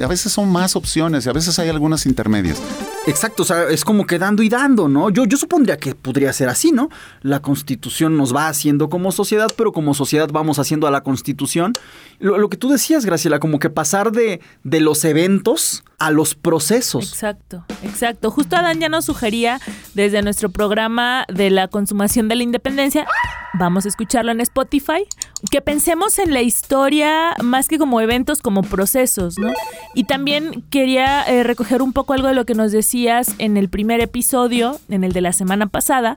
A 0.03 0.09
veces 0.09 0.33
son 0.33 0.51
más 0.51 0.75
opciones 0.75 1.25
y 1.25 1.29
a 1.29 1.33
veces 1.33 1.59
hay 1.59 1.69
algunas 1.69 2.05
intermedias. 2.07 2.61
Exacto, 3.07 3.43
o 3.43 3.47
sea, 3.47 3.69
es 3.69 3.85
como 3.85 4.07
que 4.07 4.19
dando 4.19 4.43
y 4.43 4.49
dando, 4.49 4.89
¿no? 4.89 5.11
Yo, 5.11 5.25
yo 5.25 5.37
supondría 5.37 5.77
que 5.77 5.95
podría 5.95 6.33
ser 6.33 6.49
así, 6.49 6.73
¿no? 6.73 6.89
La 7.21 7.41
constitución 7.41 8.17
nos 8.17 8.35
va 8.35 8.49
haciendo 8.49 8.89
como 8.89 9.13
sociedad, 9.13 9.49
pero 9.57 9.73
como 9.73 9.95
sociedad 9.95 10.29
vamos 10.33 10.59
haciendo 10.59 10.87
a 10.87 10.91
la 10.91 11.03
constitución. 11.03 11.75
Lo, 12.19 12.49
que 12.49 12.57
tú 12.57 12.71
decías, 12.71 13.05
Graciela, 13.05 13.39
como 13.39 13.59
que 13.59 13.71
pasar 13.71 14.11
de, 14.11 14.41
de 14.63 14.81
los 14.81 15.05
eventos 15.05 15.85
a 15.99 16.11
los 16.11 16.35
procesos. 16.35 17.13
Exacto, 17.13 17.65
exacto. 17.83 18.31
Justo 18.31 18.57
Adán 18.57 18.81
ya 18.81 18.89
nos 18.89 19.05
sugería 19.05 19.61
desde 19.95 20.23
nuestro 20.23 20.49
programa 20.49 21.25
de 21.33 21.51
la 21.51 21.69
consumación 21.69 22.29
de 22.29 22.37
la 22.37 22.43
independencia, 22.43 23.07
vamos 23.55 23.85
a 23.85 23.89
escucharlo 23.89 24.33
en 24.33 24.41
Spotify, 24.41 25.05
que 25.51 25.61
pensemos 25.61 26.19
en 26.19 26.33
la 26.33 26.43
historia 26.43 27.35
más 27.43 27.69
que 27.69 27.79
como 27.79 28.01
eventos, 28.01 28.41
como 28.43 28.63
procesos, 28.63 29.39
¿no? 29.39 29.53
Y 29.95 30.05
también 30.05 30.65
quería 30.71 31.23
eh, 31.23 31.45
recoger 31.45 31.81
un 31.81 31.93
poco 31.93 32.13
algo 32.13 32.29
de 32.29 32.35
lo 32.35 32.45
que 32.45 32.55
nos 32.55 32.73
decías 32.73 33.35
en 33.39 33.57
el 33.57 33.69
primer 33.69 34.01
episodio, 34.01 34.81
en 34.89 35.05
el 35.05 35.13
de 35.13 35.21
la 35.21 35.33
semana 35.33 35.67
pasada, 35.67 36.17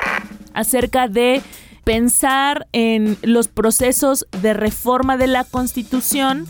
acerca 0.53 1.07
de 1.07 1.41
pensar 1.83 2.67
en 2.73 3.17
los 3.21 3.47
procesos 3.47 4.27
de 4.41 4.53
reforma 4.53 5.15
de 5.15 5.27
la 5.27 5.43
Constitución 5.43 6.47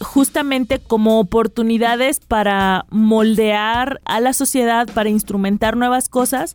justamente 0.00 0.78
como 0.78 1.20
oportunidades 1.20 2.20
para 2.20 2.84
moldear 2.90 4.00
a 4.04 4.20
la 4.20 4.32
sociedad, 4.32 4.86
para 4.92 5.08
instrumentar 5.08 5.76
nuevas 5.76 6.08
cosas, 6.08 6.54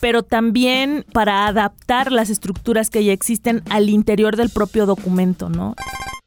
pero 0.00 0.22
también 0.22 1.04
para 1.12 1.46
adaptar 1.46 2.10
las 2.10 2.30
estructuras 2.30 2.90
que 2.90 3.04
ya 3.04 3.12
existen 3.12 3.62
al 3.70 3.88
interior 3.88 4.36
del 4.36 4.50
propio 4.50 4.86
documento, 4.86 5.48
¿no? 5.48 5.74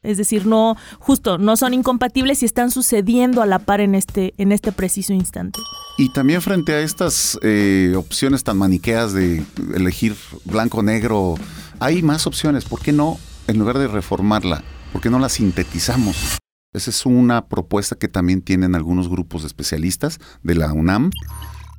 Es 0.04 0.18
decir, 0.18 0.46
no, 0.46 0.76
justo, 0.98 1.38
no 1.38 1.56
son 1.56 1.74
incompatibles 1.74 2.42
y 2.42 2.46
están 2.46 2.70
sucediendo 2.70 3.42
a 3.42 3.46
la 3.46 3.58
par 3.58 3.80
en 3.80 3.94
este, 3.94 4.34
en 4.38 4.52
este 4.52 4.70
preciso 4.72 5.12
instante. 5.12 5.60
Y 5.98 6.12
también 6.12 6.42
frente 6.42 6.74
a 6.74 6.80
estas 6.80 7.38
eh, 7.42 7.94
opciones 7.96 8.44
tan 8.44 8.58
maniqueas 8.58 9.12
de 9.12 9.42
elegir 9.74 10.14
blanco-negro, 10.44 11.34
hay 11.80 12.02
más 12.02 12.26
opciones. 12.26 12.64
¿Por 12.64 12.80
qué 12.80 12.92
no 12.92 13.18
en 13.46 13.58
lugar 13.58 13.78
de 13.78 13.88
reformarla, 13.88 14.62
¿por 14.92 15.00
qué 15.00 15.10
no 15.10 15.18
la 15.18 15.28
sintetizamos? 15.28 16.38
Esa 16.72 16.90
es 16.90 17.06
una 17.06 17.46
propuesta 17.46 17.96
que 17.96 18.08
también 18.08 18.42
tienen 18.42 18.74
algunos 18.74 19.08
grupos 19.08 19.42
de 19.42 19.48
especialistas 19.48 20.18
de 20.42 20.54
la 20.56 20.72
UNAM 20.72 21.10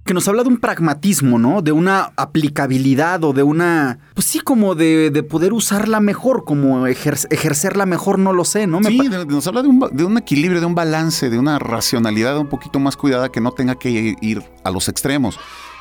que 0.06 0.14
nos 0.14 0.28
habla 0.28 0.44
de 0.44 0.50
un 0.50 0.58
pragmatismo, 0.58 1.40
¿no? 1.40 1.64
De 1.64 1.72
una 1.72 2.12
aplicabilidad 2.16 3.24
o 3.24 3.34
de 3.34 3.42
una, 3.42 3.98
pues 4.14 4.28
sí, 4.28 4.40
como 4.40 4.76
de, 4.76 5.26
poder 5.28 5.52
usarla 5.52 6.00
mejor, 6.00 6.46
como 6.46 6.86
ejercerla 6.86 7.88
mejor, 7.88 8.20
no 8.20 8.32
lo 8.32 8.46
sé, 8.46 8.68
¿no? 8.68 8.80
sí, 8.84 9.00
nos 9.28 9.48
habla 9.48 9.64
de 9.64 9.68
un, 9.68 9.80
de 9.92 10.06
un, 10.06 10.18
equilibrio, 10.20 10.60
de 10.60 10.68
un 10.68 10.76
balance, 10.76 11.32
de 11.32 11.40
una 11.40 11.58
racionalidad 11.58 12.38
un 12.38 12.48
poquito 12.48 12.80
más 12.80 12.96
cuidada 12.98 13.30
que 13.30 13.42
no 13.42 13.52
tenga 13.52 13.76
que 13.76 14.16
ir 14.22 14.44
a 14.64 14.70
los 14.70 14.90
extremos. 14.90 15.40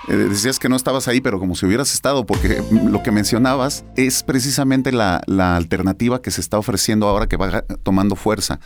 Eh, 0.09 0.15
decías 0.15 0.59
que 0.59 0.71
no 0.71 0.77
estabas 0.77 1.07
ahí, 1.07 1.21
pero 1.21 1.39
como 1.39 1.55
si 1.55 1.67
hubieras 1.67 1.93
estado, 1.93 2.25
porque 2.25 2.63
lo 2.71 3.03
que 3.03 3.11
mencionabas 3.11 3.85
es 3.95 4.23
precisamente 4.23 4.91
la, 4.91 5.23
la 5.27 5.57
alternativa 5.57 6.23
que 6.23 6.31
se 6.31 6.41
está 6.41 6.59
ofreciendo 6.59 7.09
ahora 7.09 7.27
que 7.27 7.37
va 7.37 7.63
tomando 7.83 8.17
fuerza 8.17 8.59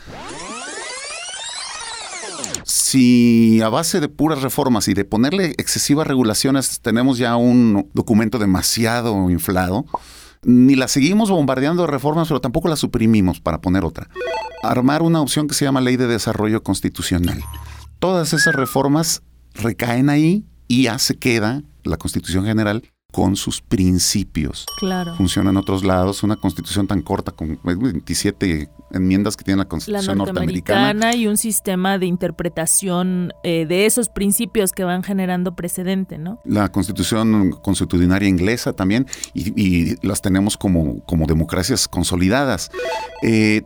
si 2.64 3.60
a 3.62 3.68
base 3.68 4.00
de 4.00 4.08
puras 4.08 4.42
reformas 4.42 4.88
y 4.88 4.94
de 4.94 5.04
ponerle 5.04 5.54
excesivas 5.58 6.06
regulaciones 6.06 6.80
tenemos 6.80 7.18
ya 7.18 7.36
un 7.36 7.90
documento 7.94 8.38
demasiado 8.38 9.30
inflado, 9.30 9.84
ni 10.42 10.76
la 10.76 10.88
seguimos 10.88 11.30
bombardeando 11.30 11.82
de 11.82 11.88
reformas, 11.88 12.28
pero 12.28 12.40
tampoco 12.40 12.68
la 12.68 12.76
suprimimos 12.76 13.40
para 13.40 13.60
poner 13.60 13.84
otra. 13.84 14.08
Armar 14.62 15.02
una 15.02 15.20
opción 15.20 15.48
que 15.48 15.54
se 15.54 15.64
llama 15.64 15.80
Ley 15.80 15.96
de 15.96 16.06
Desarrollo 16.06 16.62
Constitucional. 16.62 17.42
Todas 17.98 18.32
esas 18.32 18.54
reformas 18.54 19.22
recaen 19.54 20.08
ahí 20.08 20.44
y 20.68 20.84
ya 20.84 20.98
se 20.98 21.16
queda 21.16 21.62
la 21.82 21.96
Constitución 21.96 22.44
General 22.44 22.82
con 23.12 23.36
sus 23.36 23.60
principios. 23.62 24.66
Claro. 24.78 25.16
Funciona 25.16 25.50
en 25.50 25.56
otros 25.56 25.84
lados. 25.84 26.22
Una 26.22 26.36
constitución 26.36 26.86
tan 26.86 27.00
corta, 27.02 27.32
con 27.32 27.58
27 27.64 28.68
enmiendas 28.92 29.36
que 29.36 29.44
tiene 29.44 29.58
la 29.58 29.68
constitución 29.68 30.18
la 30.18 30.24
norteamericana. 30.24 31.14
Y 31.14 31.26
un 31.26 31.36
sistema 31.36 31.98
de 31.98 32.06
interpretación 32.06 33.32
eh, 33.42 33.66
de 33.66 33.86
esos 33.86 34.08
principios 34.08 34.72
que 34.72 34.84
van 34.84 35.02
generando 35.02 35.54
precedente, 35.54 36.18
¿no? 36.18 36.40
La 36.44 36.70
constitución 36.70 37.52
constitucionaria 37.62 38.28
inglesa 38.28 38.72
también, 38.72 39.06
y, 39.34 39.96
las 40.06 40.22
tenemos 40.22 40.56
como, 40.56 41.00
como 41.04 41.26
democracias 41.26 41.88
consolidadas. 41.88 42.70
Eh, 43.22 43.62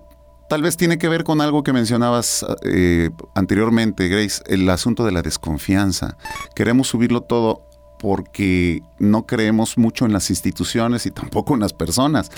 tal 0.49 0.63
vez 0.63 0.77
tiene 0.77 0.99
que 0.99 1.09
ver 1.09 1.25
con 1.25 1.41
algo 1.41 1.63
que 1.63 1.73
mencionabas 1.73 2.45
eh, 2.65 3.11
anteriormente, 3.35 4.09
Grace, 4.09 4.43
el 4.47 4.69
asunto 4.69 5.05
de 5.05 5.13
la 5.13 5.23
desconfianza. 5.23 6.17
Queremos 6.55 6.89
subirlo 6.89 7.23
todo 7.23 7.67
porque 8.03 8.83
no 8.99 9.27
creemos 9.27 9.79
mucho 9.79 10.05
en 10.05 10.13
las 10.13 10.29
instituciones 10.29 11.07
y 11.07 11.13
tampoco 11.13 11.55
en 11.55 11.61
las 11.61 11.73
personas. 11.73 12.31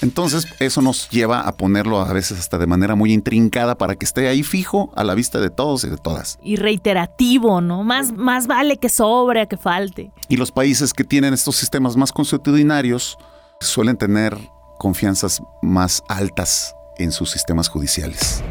Entonces 0.00 0.46
eso 0.58 0.80
nos 0.80 1.10
lleva 1.10 1.42
a 1.42 1.56
ponerlo 1.56 2.00
a 2.00 2.12
veces 2.12 2.38
hasta 2.38 2.56
de 2.56 2.66
manera 2.66 2.94
muy 2.94 3.12
intrincada 3.12 3.76
para 3.76 3.94
que 3.94 4.06
esté 4.06 4.26
ahí 4.26 4.42
fijo 4.42 4.90
a 4.96 5.04
la 5.04 5.14
vista 5.14 5.38
de 5.38 5.50
todos 5.50 5.84
y 5.84 5.90
de 5.90 5.98
todas. 5.98 6.38
Y 6.42 6.56
reiterativo, 6.56 7.60
¿no? 7.60 7.84
Más, 7.84 8.12
más 8.16 8.46
vale 8.46 8.78
que 8.78 8.88
sobre 8.88 9.42
a 9.42 9.46
que 9.46 9.58
falte. 9.58 10.10
Y 10.28 10.38
los 10.38 10.50
países 10.50 10.94
que 10.94 11.04
tienen 11.04 11.34
estos 11.34 11.56
sistemas 11.56 11.96
más 11.96 12.10
constitucionarios 12.10 13.18
suelen 13.60 13.98
tener 13.98 14.36
confianzas 14.78 15.42
más 15.60 16.02
altas 16.08 16.74
en 16.98 17.12
sus 17.12 17.30
sistemas 17.30 17.68
judiciales. 17.68 18.42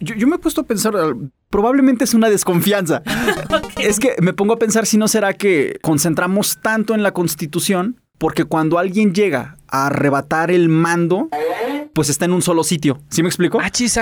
Yo, 0.00 0.26
me 0.26 0.36
he 0.36 0.38
puesto 0.38 0.62
a 0.62 0.64
pensar, 0.64 0.94
probablemente 1.50 2.04
es 2.04 2.14
una 2.14 2.30
desconfianza. 2.30 3.02
Es 3.80 3.98
que 3.98 4.14
me 4.20 4.34
pongo 4.34 4.52
a 4.52 4.58
pensar 4.58 4.84
si 4.84 4.98
no 4.98 5.08
será 5.08 5.32
que 5.32 5.78
concentramos 5.80 6.58
tanto 6.62 6.94
en 6.94 7.02
la 7.02 7.12
constitución 7.12 7.98
porque 8.18 8.44
cuando 8.44 8.78
alguien 8.78 9.14
llega 9.14 9.56
a 9.68 9.86
arrebatar 9.86 10.50
el 10.50 10.68
mando, 10.68 11.30
pues 11.94 12.10
está 12.10 12.26
en 12.26 12.34
un 12.34 12.42
solo 12.42 12.62
sitio. 12.62 13.00
¿Sí 13.08 13.22
me 13.22 13.30
explico? 13.30 13.58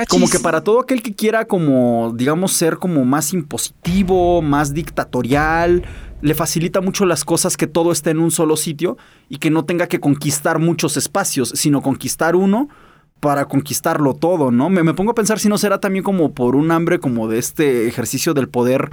Como 0.09 0.29
que 0.29 0.41
para 0.41 0.65
todo 0.65 0.81
aquel 0.81 1.01
que 1.01 1.15
quiera 1.15 1.45
como, 1.45 2.13
digamos, 2.17 2.55
ser 2.55 2.79
como 2.79 3.05
más 3.05 3.33
impositivo, 3.33 4.43
más 4.43 4.75
dictatorial, 4.75 5.85
le 6.21 6.35
facilita 6.35 6.81
mucho 6.81 7.07
las 7.07 7.25
cosas 7.25 7.57
que 7.57 7.69
todo 7.69 7.93
esté 7.93 8.11
en 8.11 8.19
un 8.19 8.33
solo 8.33 8.57
sitio 8.57 8.97
y 9.29 9.39
que 9.39 9.51
no 9.51 9.65
tenga 9.65 9.87
que 9.87 10.01
conquistar 10.01 10.59
muchos 10.59 10.97
espacios, 10.97 11.51
sino 11.55 11.83
conquistar 11.83 12.35
uno 12.35 12.69
para 13.21 13.47
conquistarlo 13.47 14.15
todo, 14.15 14.51
¿no? 14.51 14.69
Me, 14.71 14.95
pongo 14.95 15.13
a 15.13 15.15
pensar 15.15 15.39
si 15.39 15.49
no 15.49 15.59
será 15.59 15.81
también 15.81 16.05
como 16.05 16.33
por 16.33 16.57
un 16.57 16.71
hambre 16.71 16.99
como 16.99 17.29
de 17.29 17.39
este 17.39 17.89
ejercicio 17.89 18.35
del 18.35 18.49
poder 18.49 18.91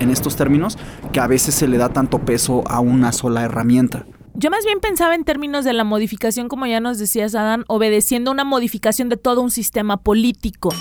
en 0.00 0.10
estos 0.10 0.36
términos, 0.36 0.78
que 1.12 1.20
a 1.20 1.26
veces 1.26 1.54
se 1.54 1.68
le 1.68 1.78
da 1.78 1.90
tanto 1.90 2.20
peso 2.20 2.64
a 2.66 2.80
una 2.80 3.12
sola 3.12 3.42
herramienta. 3.42 4.06
Yo 4.34 4.50
más 4.50 4.64
bien 4.64 4.80
pensaba 4.80 5.14
en 5.14 5.24
términos 5.24 5.64
de 5.64 5.72
la 5.72 5.84
modificación, 5.84 6.48
como 6.48 6.64
ya 6.66 6.80
nos 6.80 6.98
decías, 6.98 7.34
Adán, 7.34 7.64
obedeciendo 7.66 8.30
una 8.30 8.44
modificación 8.44 9.08
de 9.08 9.16
todo 9.16 9.42
un 9.42 9.50
sistema 9.50 9.98
político, 9.98 10.72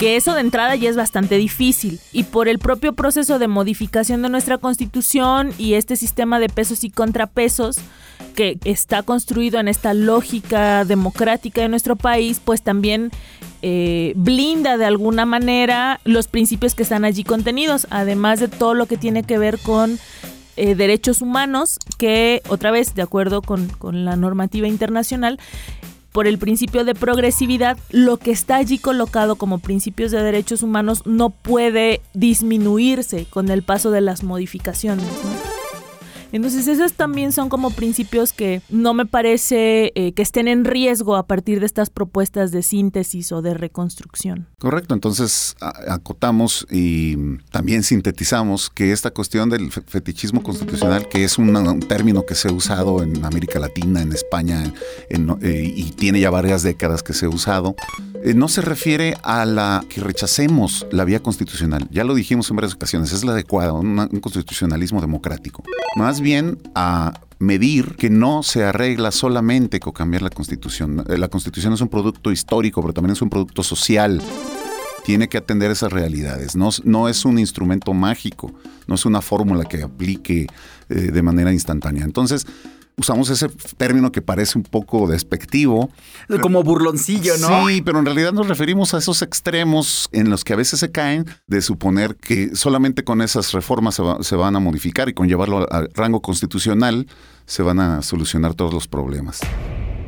que 0.00 0.16
eso 0.16 0.34
de 0.34 0.40
entrada 0.40 0.74
ya 0.74 0.90
es 0.90 0.96
bastante 0.96 1.36
difícil. 1.36 2.00
Y 2.12 2.24
por 2.24 2.48
el 2.48 2.58
propio 2.58 2.94
proceso 2.94 3.38
de 3.38 3.46
modificación 3.46 4.22
de 4.22 4.30
nuestra 4.30 4.58
constitución 4.58 5.52
y 5.58 5.74
este 5.74 5.96
sistema 5.96 6.40
de 6.40 6.48
pesos 6.48 6.82
y 6.82 6.90
contrapesos, 6.90 7.78
que 8.34 8.58
está 8.64 9.02
construido 9.02 9.60
en 9.60 9.68
esta 9.68 9.94
lógica 9.94 10.84
democrática 10.84 11.62
de 11.62 11.68
nuestro 11.68 11.96
país, 11.96 12.40
pues 12.44 12.62
también 12.62 13.10
eh, 13.62 14.12
blinda 14.16 14.76
de 14.76 14.84
alguna 14.84 15.24
manera 15.24 16.00
los 16.04 16.28
principios 16.28 16.74
que 16.74 16.82
están 16.82 17.04
allí 17.04 17.24
contenidos, 17.24 17.86
además 17.90 18.40
de 18.40 18.48
todo 18.48 18.74
lo 18.74 18.86
que 18.86 18.96
tiene 18.96 19.22
que 19.22 19.38
ver 19.38 19.58
con 19.58 19.98
eh, 20.56 20.74
derechos 20.74 21.22
humanos, 21.22 21.78
que 21.98 22.42
otra 22.48 22.70
vez, 22.70 22.94
de 22.94 23.02
acuerdo 23.02 23.42
con, 23.42 23.68
con 23.68 24.04
la 24.04 24.16
normativa 24.16 24.68
internacional, 24.68 25.38
por 26.12 26.28
el 26.28 26.38
principio 26.38 26.84
de 26.84 26.94
progresividad, 26.94 27.76
lo 27.90 28.18
que 28.18 28.30
está 28.30 28.56
allí 28.56 28.78
colocado 28.78 29.34
como 29.34 29.58
principios 29.58 30.12
de 30.12 30.22
derechos 30.22 30.62
humanos 30.62 31.02
no 31.06 31.30
puede 31.30 32.02
disminuirse 32.12 33.26
con 33.28 33.48
el 33.48 33.64
paso 33.64 33.90
de 33.90 34.00
las 34.00 34.22
modificaciones. 34.22 35.04
Entonces 36.34 36.66
esos 36.66 36.94
también 36.94 37.30
son 37.30 37.48
como 37.48 37.70
principios 37.70 38.32
que 38.32 38.60
no 38.68 38.92
me 38.92 39.06
parece 39.06 39.92
eh, 39.94 40.12
que 40.14 40.22
estén 40.22 40.48
en 40.48 40.64
riesgo 40.64 41.14
a 41.14 41.28
partir 41.28 41.60
de 41.60 41.66
estas 41.66 41.90
propuestas 41.90 42.50
de 42.50 42.64
síntesis 42.64 43.30
o 43.30 43.40
de 43.40 43.54
reconstrucción. 43.54 44.48
Correcto, 44.58 44.94
entonces 44.94 45.54
acotamos 45.60 46.66
y 46.72 47.38
también 47.52 47.84
sintetizamos 47.84 48.68
que 48.68 48.90
esta 48.90 49.12
cuestión 49.12 49.48
del 49.48 49.70
fetichismo 49.70 50.42
constitucional, 50.42 51.08
que 51.08 51.22
es 51.22 51.38
un, 51.38 51.78
término 51.86 52.26
que 52.26 52.34
se 52.34 52.48
ha 52.48 52.52
usado 52.52 53.04
en 53.04 53.24
América 53.24 53.60
Latina, 53.60 54.02
en 54.02 54.12
España, 54.12 54.74
eh, 55.08 55.72
y 55.76 55.92
tiene 55.92 56.18
ya 56.18 56.30
varias 56.30 56.64
décadas 56.64 57.04
que 57.04 57.12
se 57.12 57.26
ha 57.26 57.28
usado, 57.28 57.76
eh, 58.24 58.32
no 58.32 58.48
se 58.48 58.62
refiere 58.62 59.16
a 59.22 59.44
la 59.44 59.84
que 59.88 60.00
rechacemos 60.00 60.86
la 60.90 61.04
vía 61.04 61.20
constitucional. 61.20 61.86
Ya 61.90 62.04
lo 62.04 62.14
dijimos 62.14 62.50
en 62.50 62.56
varias 62.56 62.74
ocasiones, 62.74 63.12
es 63.12 63.22
la 63.22 63.32
adecuada, 63.32 63.74
un 63.74 64.08
constitucionalismo 64.20 65.00
democrático. 65.00 65.62
Más 65.94 66.22
bien 66.24 66.58
a 66.74 67.20
medir 67.38 67.94
que 67.96 68.10
no 68.10 68.42
se 68.42 68.64
arregla 68.64 69.12
solamente 69.12 69.78
con 69.78 69.92
cambiar 69.92 70.22
la 70.22 70.30
constitución. 70.30 71.04
La 71.06 71.28
constitución 71.28 71.72
es 71.72 71.80
un 71.80 71.88
producto 71.88 72.32
histórico, 72.32 72.80
pero 72.80 72.92
también 72.92 73.12
es 73.12 73.22
un 73.22 73.30
producto 73.30 73.62
social. 73.62 74.20
Tiene 75.04 75.28
que 75.28 75.38
atender 75.38 75.70
esas 75.70 75.92
realidades. 75.92 76.56
No, 76.56 76.70
no 76.84 77.08
es 77.08 77.24
un 77.24 77.38
instrumento 77.38 77.92
mágico, 77.92 78.52
no 78.86 78.94
es 78.94 79.04
una 79.04 79.20
fórmula 79.20 79.64
que 79.64 79.82
aplique 79.82 80.46
eh, 80.88 80.94
de 80.94 81.22
manera 81.22 81.52
instantánea. 81.52 82.04
Entonces, 82.04 82.46
usamos 82.96 83.28
ese 83.30 83.48
término 83.76 84.12
que 84.12 84.22
parece 84.22 84.58
un 84.58 84.64
poco 84.64 85.06
despectivo. 85.06 85.90
Como 86.40 86.62
burloncillo, 86.62 87.36
¿no? 87.38 87.66
Sí, 87.66 87.82
pero 87.82 87.98
en 87.98 88.04
realidad 88.04 88.32
nos 88.32 88.48
referimos 88.48 88.94
a 88.94 88.98
esos 88.98 89.22
extremos 89.22 90.08
en 90.12 90.30
los 90.30 90.44
que 90.44 90.52
a 90.52 90.56
veces 90.56 90.80
se 90.80 90.90
caen 90.90 91.26
de 91.46 91.60
suponer 91.60 92.16
que 92.16 92.54
solamente 92.54 93.04
con 93.04 93.22
esas 93.22 93.52
reformas 93.52 94.00
se, 94.20 94.36
van 94.36 94.56
a 94.56 94.60
modificar 94.60 95.08
y 95.08 95.14
con 95.14 95.28
llevarlo 95.28 95.66
al 95.70 95.90
rango 95.94 96.22
constitucional 96.22 97.06
se 97.46 97.62
van 97.62 97.80
a 97.80 98.02
solucionar 98.02 98.54
todos 98.54 98.72
los 98.72 98.88
problemas. 98.88 99.40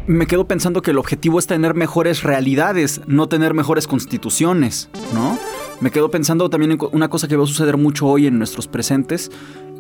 Me 0.07 0.27
quedo 0.27 0.47
pensando 0.47 0.83
que 0.83 0.93
el 0.93 0.99
objetivo 0.99 1.41
es 1.41 1.49
tener 1.49 1.75
mejores 1.75 2.23
realidades, 2.23 3.01
no 3.09 3.29
tener 3.29 3.55
mejores 3.55 3.89
constituciones, 3.89 4.89
¿no? 5.13 5.37
Me 5.81 5.91
quedo 5.91 6.11
pensando 6.11 6.49
también 6.49 6.73
en 6.73 6.79
una 6.93 7.09
cosa 7.09 7.29
que 7.29 7.37
va 7.37 7.45
a 7.45 7.47
suceder 7.47 7.77
mucho 7.77 8.07
hoy 8.07 8.27
en 8.27 8.39
nuestros 8.39 8.67
presentes, 8.67 9.31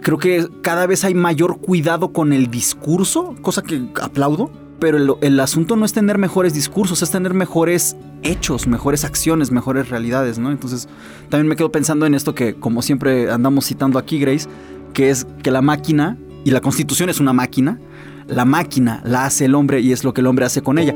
Creo 0.02 0.18
que 0.18 0.48
cada 0.62 0.86
vez 0.86 1.04
hay 1.04 1.14
mayor 1.14 1.58
cuidado 1.58 2.12
con 2.12 2.32
el 2.32 2.50
discurso, 2.50 3.34
cosa 3.42 3.62
que 3.62 3.88
aplaudo. 4.00 4.50
Pero 4.78 5.18
el, 5.22 5.40
asunto 5.40 5.74
no 5.74 5.86
es 5.86 5.94
tener 5.94 6.18
mejores 6.18 6.52
discursos, 6.52 7.00
es 7.00 7.10
tener 7.10 7.32
mejores 7.32 7.96
hechos, 8.22 8.66
mejores 8.66 9.04
acciones, 9.06 9.50
mejores 9.50 9.88
realidades, 9.88 10.38
¿no? 10.38 10.52
Entonces, 10.52 10.86
también 11.30 11.48
me 11.48 11.56
quedo 11.56 11.72
pensando 11.72 12.04
en 12.04 12.14
esto 12.14 12.34
que, 12.34 12.54
como 12.54 12.82
siempre 12.82 13.30
andamos 13.30 13.64
citando 13.64 13.98
aquí, 13.98 14.18
Grace, 14.18 14.46
que 14.92 15.08
es 15.08 15.26
que 15.42 15.50
la 15.50 15.62
máquina, 15.62 16.18
y 16.44 16.50
la 16.50 16.60
constitución 16.60 17.08
es 17.08 17.20
una 17.20 17.32
máquina, 17.32 17.80
la 18.28 18.44
máquina 18.44 19.00
la 19.06 19.24
hace 19.24 19.46
el 19.46 19.54
hombre 19.54 19.80
y 19.80 19.92
es 19.92 20.04
lo 20.04 20.12
que 20.12 20.20
el 20.20 20.26
hombre 20.26 20.44
hace 20.44 20.60
con 20.60 20.78
ella. 20.78 20.94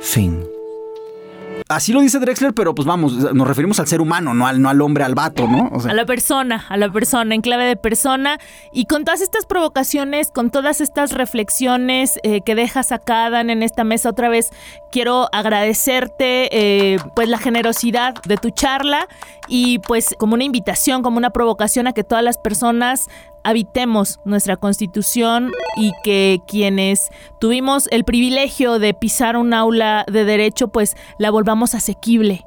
Fin. 0.00 0.49
Así 1.70 1.92
lo 1.92 2.00
dice 2.00 2.18
Drexler, 2.18 2.52
pero 2.52 2.74
pues 2.74 2.86
vamos, 2.86 3.14
nos 3.34 3.46
referimos 3.46 3.78
al 3.78 3.86
ser 3.86 4.00
humano, 4.00 4.34
no 4.34 4.46
al, 4.46 4.60
no 4.60 4.68
al 4.68 4.80
hombre, 4.82 5.04
al 5.04 5.14
vato, 5.14 5.46
¿no? 5.46 5.70
a 5.88 5.94
la 5.94 6.04
persona, 6.04 6.66
a 6.68 6.76
la 6.76 6.90
persona, 6.90 7.34
en 7.34 7.40
clave 7.40 7.64
de 7.64 7.76
persona. 7.76 8.38
Y 8.72 8.86
con 8.86 9.04
todas 9.04 9.20
estas 9.20 9.46
provocaciones, 9.46 10.30
con 10.30 10.50
todas 10.50 10.80
estas 10.80 11.12
reflexiones 11.12 12.18
eh, 12.22 12.40
que 12.42 12.54
dejas 12.54 12.92
acá, 12.92 13.30
Dan, 13.30 13.50
en 13.50 13.62
esta 13.62 13.84
mesa 13.84 14.10
otra 14.10 14.28
vez, 14.28 14.50
quiero 14.90 15.28
agradecerte 15.32 16.48
eh, 16.52 16.98
pues 17.14 17.28
la 17.28 17.38
generosidad 17.38 18.14
de 18.26 18.36
tu 18.36 18.50
charla 18.50 19.06
y 19.46 19.78
pues 19.78 20.14
como 20.18 20.34
una 20.34 20.44
invitación, 20.44 21.02
como 21.02 21.18
una 21.18 21.30
provocación 21.30 21.86
a 21.86 21.92
que 21.92 22.02
todas 22.02 22.24
las 22.24 22.38
personas 22.38 23.08
habitemos 23.44 24.20
nuestra 24.24 24.56
constitución 24.56 25.52
y 25.76 25.92
que 26.04 26.40
quienes 26.46 27.08
tuvimos 27.38 27.88
el 27.90 28.04
privilegio 28.04 28.78
de 28.78 28.94
pisar 28.94 29.36
un 29.36 29.54
aula 29.54 30.04
de 30.10 30.24
derecho, 30.24 30.68
pues 30.68 30.96
la 31.18 31.30
volvamos 31.30 31.74
asequible. 31.74 32.44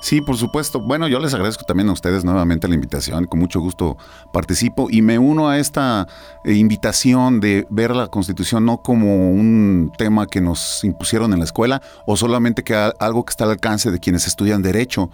Sí, 0.00 0.20
por 0.20 0.36
supuesto. 0.36 0.80
Bueno, 0.80 1.08
yo 1.08 1.18
les 1.18 1.34
agradezco 1.34 1.64
también 1.64 1.88
a 1.88 1.92
ustedes 1.92 2.24
nuevamente 2.24 2.68
la 2.68 2.74
invitación. 2.74 3.24
Con 3.24 3.40
mucho 3.40 3.60
gusto 3.60 3.96
participo 4.32 4.88
y 4.90 5.02
me 5.02 5.18
uno 5.18 5.48
a 5.48 5.58
esta 5.58 6.06
eh, 6.44 6.52
invitación 6.52 7.40
de 7.40 7.66
ver 7.70 7.90
la 7.90 8.06
Constitución 8.06 8.64
no 8.64 8.82
como 8.82 9.30
un 9.30 9.90
tema 9.98 10.26
que 10.26 10.40
nos 10.40 10.84
impusieron 10.84 11.32
en 11.32 11.40
la 11.40 11.44
escuela 11.44 11.82
o 12.06 12.16
solamente 12.16 12.62
que 12.62 12.74
algo 12.74 13.24
que 13.24 13.30
está 13.30 13.44
al 13.44 13.50
alcance 13.50 13.90
de 13.90 13.98
quienes 13.98 14.26
estudian 14.26 14.62
derecho. 14.62 15.10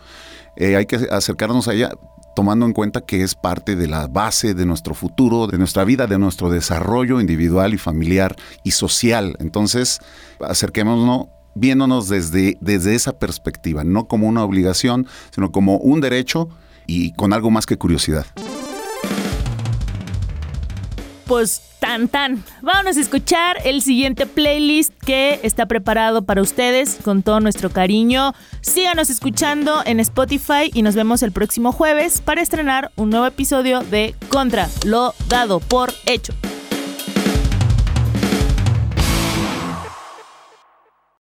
Eh, 0.56 0.76
hay 0.76 0.84
que 0.84 0.96
acercarnos 1.10 1.68
a 1.68 1.72
ella 1.72 1.92
tomando 2.34 2.66
en 2.66 2.72
cuenta 2.72 3.00
que 3.00 3.22
es 3.22 3.34
parte 3.34 3.76
de 3.76 3.88
la 3.88 4.06
base 4.06 4.54
de 4.54 4.66
nuestro 4.66 4.94
futuro, 4.94 5.46
de 5.46 5.58
nuestra 5.58 5.84
vida, 5.84 6.06
de 6.06 6.18
nuestro 6.18 6.50
desarrollo 6.50 7.20
individual 7.20 7.74
y 7.74 7.78
familiar 7.78 8.36
y 8.62 8.72
social. 8.72 9.36
Entonces, 9.38 10.00
acerquémonos 10.40 11.26
viéndonos 11.54 12.08
desde, 12.08 12.56
desde 12.60 12.94
esa 12.94 13.18
perspectiva, 13.18 13.84
no 13.84 14.06
como 14.06 14.26
una 14.26 14.44
obligación, 14.44 15.06
sino 15.34 15.52
como 15.52 15.76
un 15.76 16.00
derecho 16.00 16.48
y 16.86 17.12
con 17.12 17.32
algo 17.32 17.50
más 17.50 17.66
que 17.66 17.76
curiosidad. 17.76 18.26
Pues 21.32 21.62
tan 21.80 22.08
tan. 22.08 22.44
Vamos 22.60 22.98
a 22.98 23.00
escuchar 23.00 23.56
el 23.64 23.80
siguiente 23.80 24.26
playlist 24.26 24.92
que 25.02 25.40
está 25.42 25.64
preparado 25.64 26.26
para 26.26 26.42
ustedes 26.42 26.98
con 27.02 27.22
todo 27.22 27.40
nuestro 27.40 27.70
cariño. 27.70 28.34
Síganos 28.60 29.08
escuchando 29.08 29.80
en 29.86 29.98
Spotify 30.00 30.70
y 30.74 30.82
nos 30.82 30.94
vemos 30.94 31.22
el 31.22 31.32
próximo 31.32 31.72
jueves 31.72 32.20
para 32.20 32.42
estrenar 32.42 32.92
un 32.96 33.08
nuevo 33.08 33.24
episodio 33.24 33.80
de 33.80 34.14
Contra 34.28 34.68
lo 34.84 35.14
dado 35.30 35.60
por 35.60 35.94
hecho. 36.04 36.34